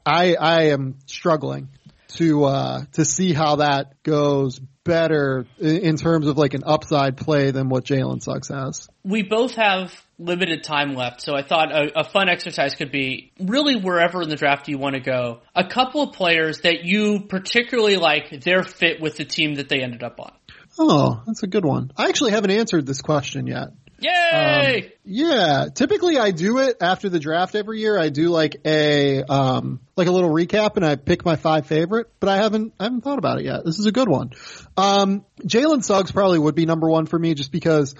[0.05, 1.68] I I am struggling
[2.14, 7.51] to uh to see how that goes better in terms of like an upside play
[7.51, 8.89] than what Jalen Suggs has.
[9.05, 13.33] We both have limited time left, so I thought a, a, fun exercise could be
[13.41, 15.43] really wherever in the draft you want to go.
[15.55, 19.83] A couple of players that you particularly like their fit with the team that they
[19.83, 20.33] ended up on.
[20.78, 21.93] Oh, that's a good one.
[21.97, 23.68] I actually haven't answered this question yet.
[24.03, 24.83] Yay!
[24.83, 27.99] Um, yeah, typically I do it after the draft every year.
[27.99, 32.09] I do like a um like a little recap and I pick my five favorite,
[32.21, 33.65] but I haven't I haven't thought about it yet.
[33.65, 34.31] This is a good one.
[34.77, 37.95] Um Jalen Suggs probably would be number one for me just because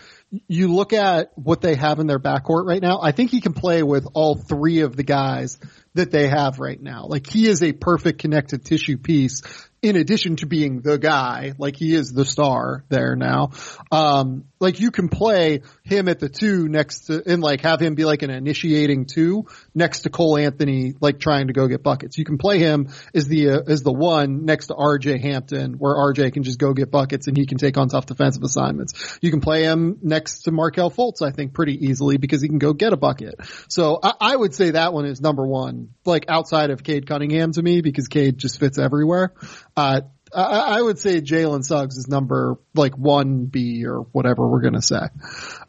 [0.49, 3.01] you look at what they have in their backcourt right now.
[3.03, 5.59] I think he can play with all three of the guys
[5.95, 7.07] that they have right now.
[7.07, 9.43] Like he is a perfect connected tissue piece
[9.83, 13.51] in addition to being the guy, like he is the star there now.
[13.91, 17.97] Um, like you can play him at the two next to, and like have him
[17.97, 22.16] be like an initiating two next to Cole Anthony, like trying to go get buckets.
[22.16, 25.97] You can play him as the, uh, as the one next to RJ Hampton where
[25.97, 29.18] RJ can just go get buckets and he can take on tough defensive assignments.
[29.20, 32.59] You can play him next to Markelle Fultz, I think pretty easily because he can
[32.59, 33.35] go get a bucket.
[33.66, 37.51] So I, I would say that one is number one, like outside of Cade Cunningham
[37.55, 39.35] to me because Cade just fits everywhere.
[39.77, 40.03] Uh,
[40.35, 44.83] I, I would say Jalen Suggs is number like one B or whatever we're gonna
[44.83, 45.09] say.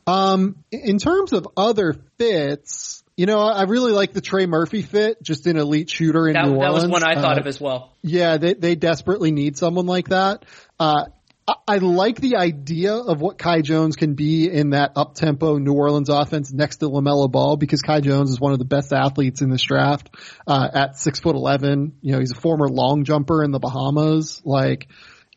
[0.08, 5.22] Um, in terms of other fits, you know, I really like the Trey Murphy fit,
[5.22, 6.84] just an elite shooter in that, New Orleans.
[6.84, 7.94] That was one I thought uh, of as well.
[8.02, 10.46] Yeah, they they desperately need someone like that.
[10.80, 11.06] Uh,
[11.46, 15.74] I like the idea of what Kai Jones can be in that up tempo New
[15.74, 19.42] Orleans offense next to LaMelo Ball because Kai Jones is one of the best athletes
[19.42, 20.10] in this draft,
[20.48, 21.98] uh, at six foot 11.
[22.02, 24.42] You know, he's a former long jumper in the Bahamas.
[24.46, 24.88] Like,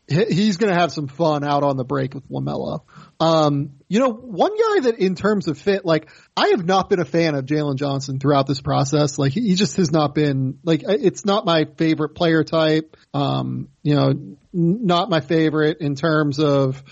[0.07, 2.83] he's going to have some fun out on the break with LaMelo.
[3.19, 6.99] Um, you know, one guy that in terms of fit, like, I have not been
[6.99, 9.17] a fan of Jalen Johnson throughout this process.
[9.17, 12.97] Like, he just has not been, like, it's not my favorite player type.
[13.13, 16.83] Um, you know, not my favorite in terms of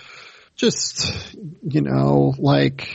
[0.55, 2.87] just, you know, like,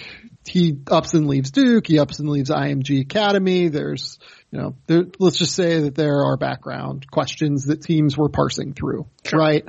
[0.49, 3.69] he ups and leaves Duke, he ups and leaves IMG Academy.
[3.69, 4.19] There's,
[4.51, 8.73] you know, there, let's just say that there are background questions that teams were parsing
[8.73, 9.39] through, sure.
[9.39, 9.69] right?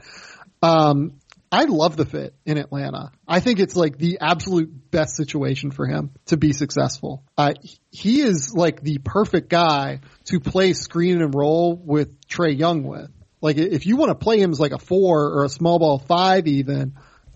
[0.63, 1.19] Um,
[1.51, 3.11] I love the fit in Atlanta.
[3.27, 7.25] I think it's like the absolute best situation for him to be successful.
[7.37, 7.53] Uh,
[7.91, 13.11] he is like the perfect guy to play screen and roll with Trae Young with.
[13.41, 15.99] Like if you want to play him as like a four or a small ball
[15.99, 16.93] five even,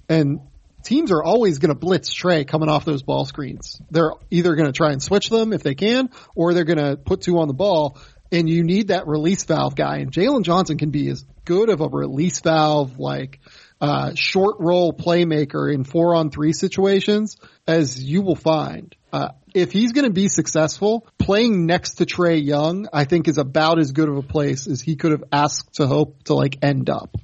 [0.07, 0.39] and
[0.83, 3.81] teams are always going to blitz Trae coming off those ball screens.
[3.89, 6.95] They're either going to try and switch them if they can, or they're going to
[6.95, 7.97] put two on the ball
[8.31, 9.97] and you need that release valve guy.
[9.97, 13.39] And Jalen Johnson can be as good of a release valve, like
[13.81, 18.95] uh, short role playmaker in four on three situations as you will find.
[19.11, 23.37] Uh, if he's going to be successful, playing next to Trae Young, I think is
[23.37, 26.57] about as good of a place as he could have asked to hope to like
[26.61, 27.15] end up.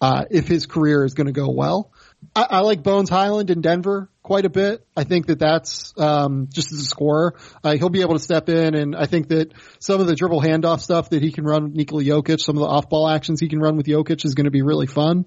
[0.00, 1.92] Uh, if his career is going to go well.
[2.34, 4.84] I, I, like Bones Hyland in Denver quite a bit.
[4.96, 8.48] I think that that's um, just as a scorer, uh, he'll be able to step
[8.48, 11.64] in, and I think that some of the dribble handoff stuff that he can run
[11.64, 14.46] with Nikola Jokic, some of the off-ball actions he can run with Jokic is going
[14.46, 15.26] to be really fun.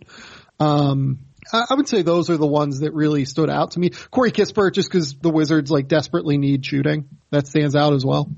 [0.59, 1.19] Um,
[1.51, 3.89] I, I would say those are the ones that really stood out to me.
[4.11, 8.29] Corey Kispert, just because the Wizards like desperately need shooting, that stands out as well.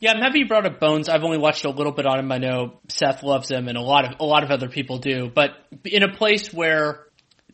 [0.00, 1.08] Yeah, I'm happy you brought up Bones.
[1.08, 2.30] I've only watched a little bit on him.
[2.30, 5.30] I know Seth loves him, and a lot of a lot of other people do.
[5.32, 5.50] But
[5.84, 7.08] in a place where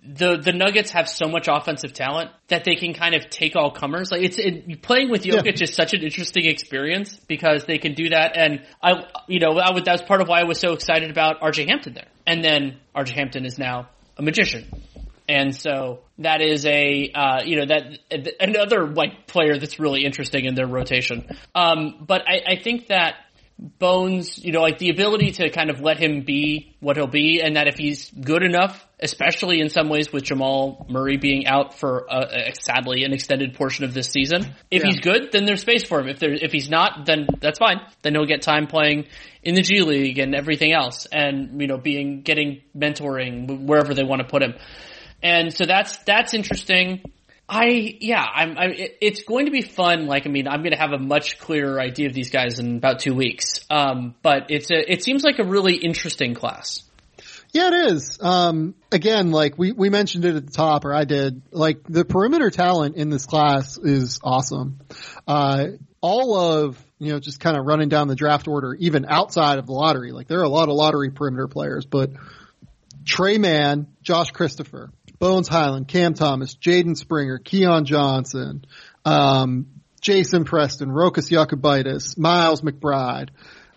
[0.06, 3.70] the the Nuggets have so much offensive talent that they can kind of take all
[3.70, 4.10] comers.
[4.10, 5.64] Like it's it, playing with Jokic yeah.
[5.64, 8.36] is such an interesting experience because they can do that.
[8.36, 11.10] And I, you know, I would, that was part of why I was so excited
[11.10, 12.08] about RJ Hampton there.
[12.26, 14.66] And then RJ Hampton is now a magician.
[15.28, 17.98] And so that is a, uh, you know, that
[18.40, 21.26] another like player that's really interesting in their rotation.
[21.54, 23.16] Um, but I, I think that
[23.56, 27.40] Bones, you know, like the ability to kind of let him be what he'll be,
[27.40, 31.78] and that if he's good enough, especially in some ways with Jamal Murray being out
[31.78, 34.90] for a, a, sadly an extended portion of this season, if yeah.
[34.90, 36.08] he's good, then there's space for him.
[36.08, 37.80] If there, if he's not, then that's fine.
[38.02, 39.06] Then he'll get time playing
[39.42, 44.04] in the G League and everything else, and you know, being getting mentoring wherever they
[44.04, 44.54] want to put him.
[45.22, 47.02] And so that's that's interesting.
[47.46, 48.56] I yeah, I'm.
[48.56, 50.06] I, it's going to be fun.
[50.06, 52.78] Like I mean, I'm going to have a much clearer idea of these guys in
[52.78, 53.60] about two weeks.
[53.68, 54.90] Um, but it's a.
[54.90, 56.82] It seems like a really interesting class.
[57.54, 58.18] Yeah, it is.
[58.20, 62.04] Um, again, like we, we mentioned it at the top, or I did, like the
[62.04, 64.80] perimeter talent in this class is awesome.
[65.26, 65.66] Uh,
[66.00, 69.66] all of, you know, just kind of running down the draft order, even outside of
[69.66, 72.10] the lottery, like there are a lot of lottery perimeter players, but
[73.04, 74.90] Tre Mann, Josh Christopher,
[75.20, 78.64] Bones Hyland, Cam Thomas, Jaden Springer, Keon Johnson,
[79.04, 79.66] um,
[80.00, 83.28] Jason Preston, Rokas Jokubaitis, Miles McBride,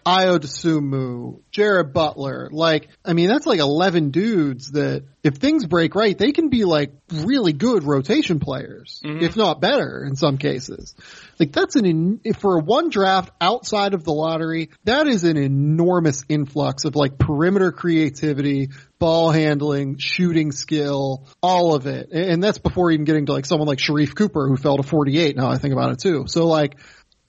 [0.08, 2.48] Ayo Dosunmu, Jared Butler.
[2.50, 6.64] Like, I mean, that's like 11 dudes that if things break right, they can be
[6.64, 9.22] like really good rotation players, mm-hmm.
[9.22, 10.96] if not better in some cases.
[11.38, 16.86] Like that's an, for one draft outside of the lottery, that is an enormous influx
[16.86, 22.12] of like perimeter creativity, ball handling, shooting skill, all of it.
[22.14, 25.36] And that's before even getting to like someone like Sharife Cooper who fell to 48
[25.36, 26.26] now I think about it too.
[26.28, 26.78] So like,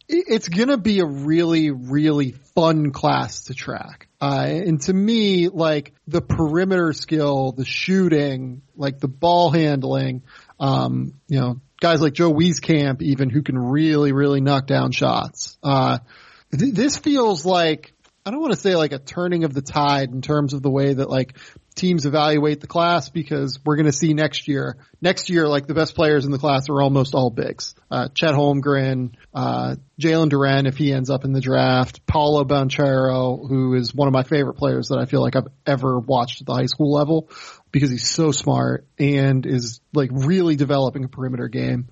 [0.08, 4.08] it's gonna be a really, really fun class to track.
[4.20, 10.22] Uh, and to me, like the perimeter skill, the shooting, like the ball handling,
[10.58, 15.58] um, you know, guys like Joe Wieskamp even who can really, really knock down shots.
[15.62, 15.98] Uh,
[16.56, 17.92] th- this feels like
[18.24, 20.70] I don't want to say like a turning of the tide in terms of the
[20.70, 21.38] way that like
[21.78, 24.76] teams evaluate the class because we're going to see next year.
[25.00, 27.74] Next year, like the best players in the class are almost all bigs.
[27.90, 33.48] Uh, Chet Holmgren, uh, Jalen Duren if he ends up in the draft, Paolo Banchero,
[33.48, 36.46] who is one of my favorite players that I feel like I've ever watched at
[36.46, 37.30] the high school level
[37.72, 41.88] because he's so smart and is like really developing a perimeter game.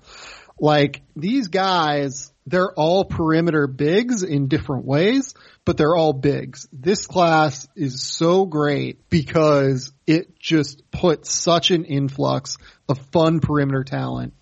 [0.59, 5.33] Like these guys, they're all perimeter bigs in different ways,
[5.67, 6.65] but they're all bigs.
[6.71, 12.55] This class is so great because it just puts such an influx
[12.87, 14.33] of fun perimeter talent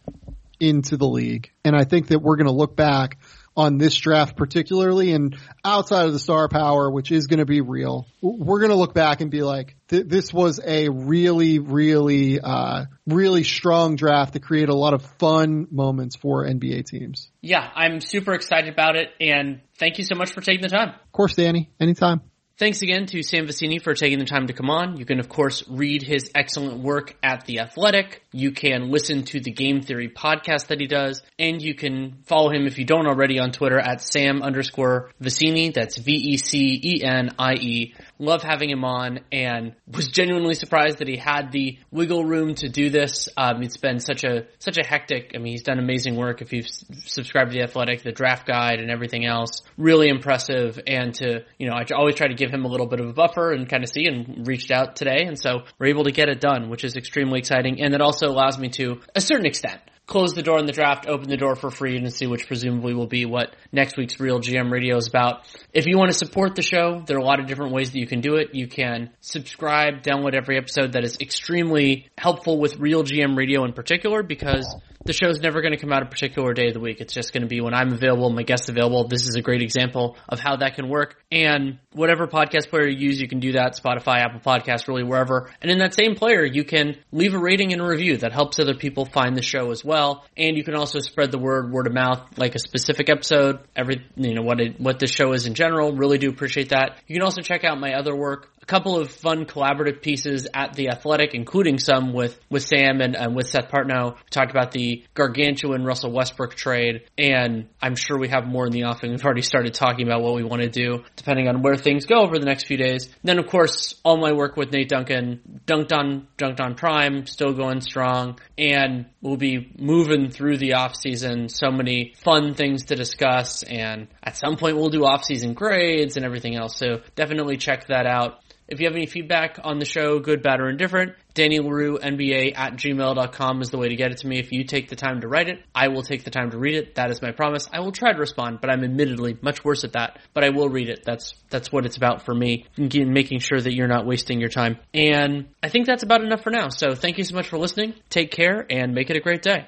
[0.59, 1.49] into the league.
[1.63, 3.17] And I think that we're going to look back
[3.57, 7.61] on this draft particularly and outside of the star power, which is going to be
[7.61, 12.39] real, we're going to look back and be like, th- this was a really, really,
[12.39, 17.29] uh, really strong draft to create a lot of fun moments for NBA teams.
[17.41, 20.89] Yeah, I'm super excited about it and thank you so much for taking the time.
[20.89, 21.71] Of course, Danny.
[21.79, 22.21] Anytime.
[22.57, 24.95] Thanks again to Sam Vecenie for taking the time to come on.
[24.95, 28.23] You can of course read his excellent work at The Athletic.
[28.31, 32.49] You can listen to the Game Theory podcast that he does, and you can follow
[32.49, 35.73] him if you don't already on Twitter at Sam underscore Vecenie.
[35.73, 42.23] That's V-E-C-E-N-I-E Love having him on and was genuinely surprised that he had the wiggle
[42.23, 43.27] room to do this.
[43.35, 46.41] Um, it's been such a, such a hectic, I mean, he's done amazing work.
[46.41, 50.79] If you've subscribed to the athletic, the draft guide and everything else, really impressive.
[50.87, 53.13] And to, you know, I always try to give him a little bit of a
[53.13, 55.23] buffer and kind of see and reached out today.
[55.25, 57.81] And so we're able to get it done, which is extremely exciting.
[57.81, 61.07] And it also allows me to a certain extent close the door on the draft,
[61.07, 64.97] open the door for free agency which presumably will be what next week's RealGM Radio
[64.97, 65.45] is about.
[65.73, 67.99] If you want to support the show, there are a lot of different ways that
[67.99, 68.53] you can do it.
[68.53, 74.23] You can subscribe, download every episode that is extremely helpful with RealGM Radio in particular
[74.23, 74.75] because
[75.05, 76.99] the show's never going to come out a particular day of the week.
[76.99, 79.07] It's just going to be when I'm available, my guest's available.
[79.07, 81.17] This is a great example of how that can work.
[81.31, 83.79] And whatever podcast player you use, you can do that.
[83.79, 85.51] Spotify, Apple Podcasts, really wherever.
[85.61, 88.59] And in that same player, you can leave a rating and a review that helps
[88.59, 89.94] other people find the show as well.
[90.37, 94.05] And you can also spread the word, word of mouth, like a specific episode, every,
[94.15, 95.93] you know, what it, what the show is in general.
[95.93, 96.99] Really do appreciate that.
[97.07, 100.73] You can also check out my other work a couple of fun collaborative pieces at
[100.73, 104.15] the Athletic, including some with with Sam and, and with Seth Partnow.
[104.15, 108.71] We talked about the gargantuan Russell Westbrook trade, and I'm sure we have more in
[108.71, 109.11] the offing.
[109.11, 112.21] We've already started talking about what we want to do, depending on where things go
[112.21, 113.07] over the next few days.
[113.23, 117.53] Then, of course, all my work with Nate Duncan, Dunc'd On Dunc'd On Prime, still
[117.53, 121.49] going strong, and we'll be moving through the off season.
[121.49, 126.17] So many fun things to discuss, and at some point we'll do off season grades
[126.17, 126.77] and everything else.
[126.77, 128.39] So definitely check that out.
[128.67, 132.57] If you have any feedback on the show, good, bad, or indifferent, Danny Leroux, NBA
[132.57, 134.39] at gmail.com is the way to get it to me.
[134.39, 136.73] If you take the time to write it, I will take the time to read
[136.73, 136.95] it.
[136.95, 137.69] That is my promise.
[137.71, 140.19] I will try to respond, but I'm admittedly much worse at that.
[140.33, 141.03] But I will read it.
[141.05, 144.79] That's, that's what it's about for me, making sure that you're not wasting your time.
[144.95, 146.69] And I think that's about enough for now.
[146.69, 147.93] So thank you so much for listening.
[148.09, 149.67] Take care and make it a great day.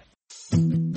[0.52, 0.97] Thank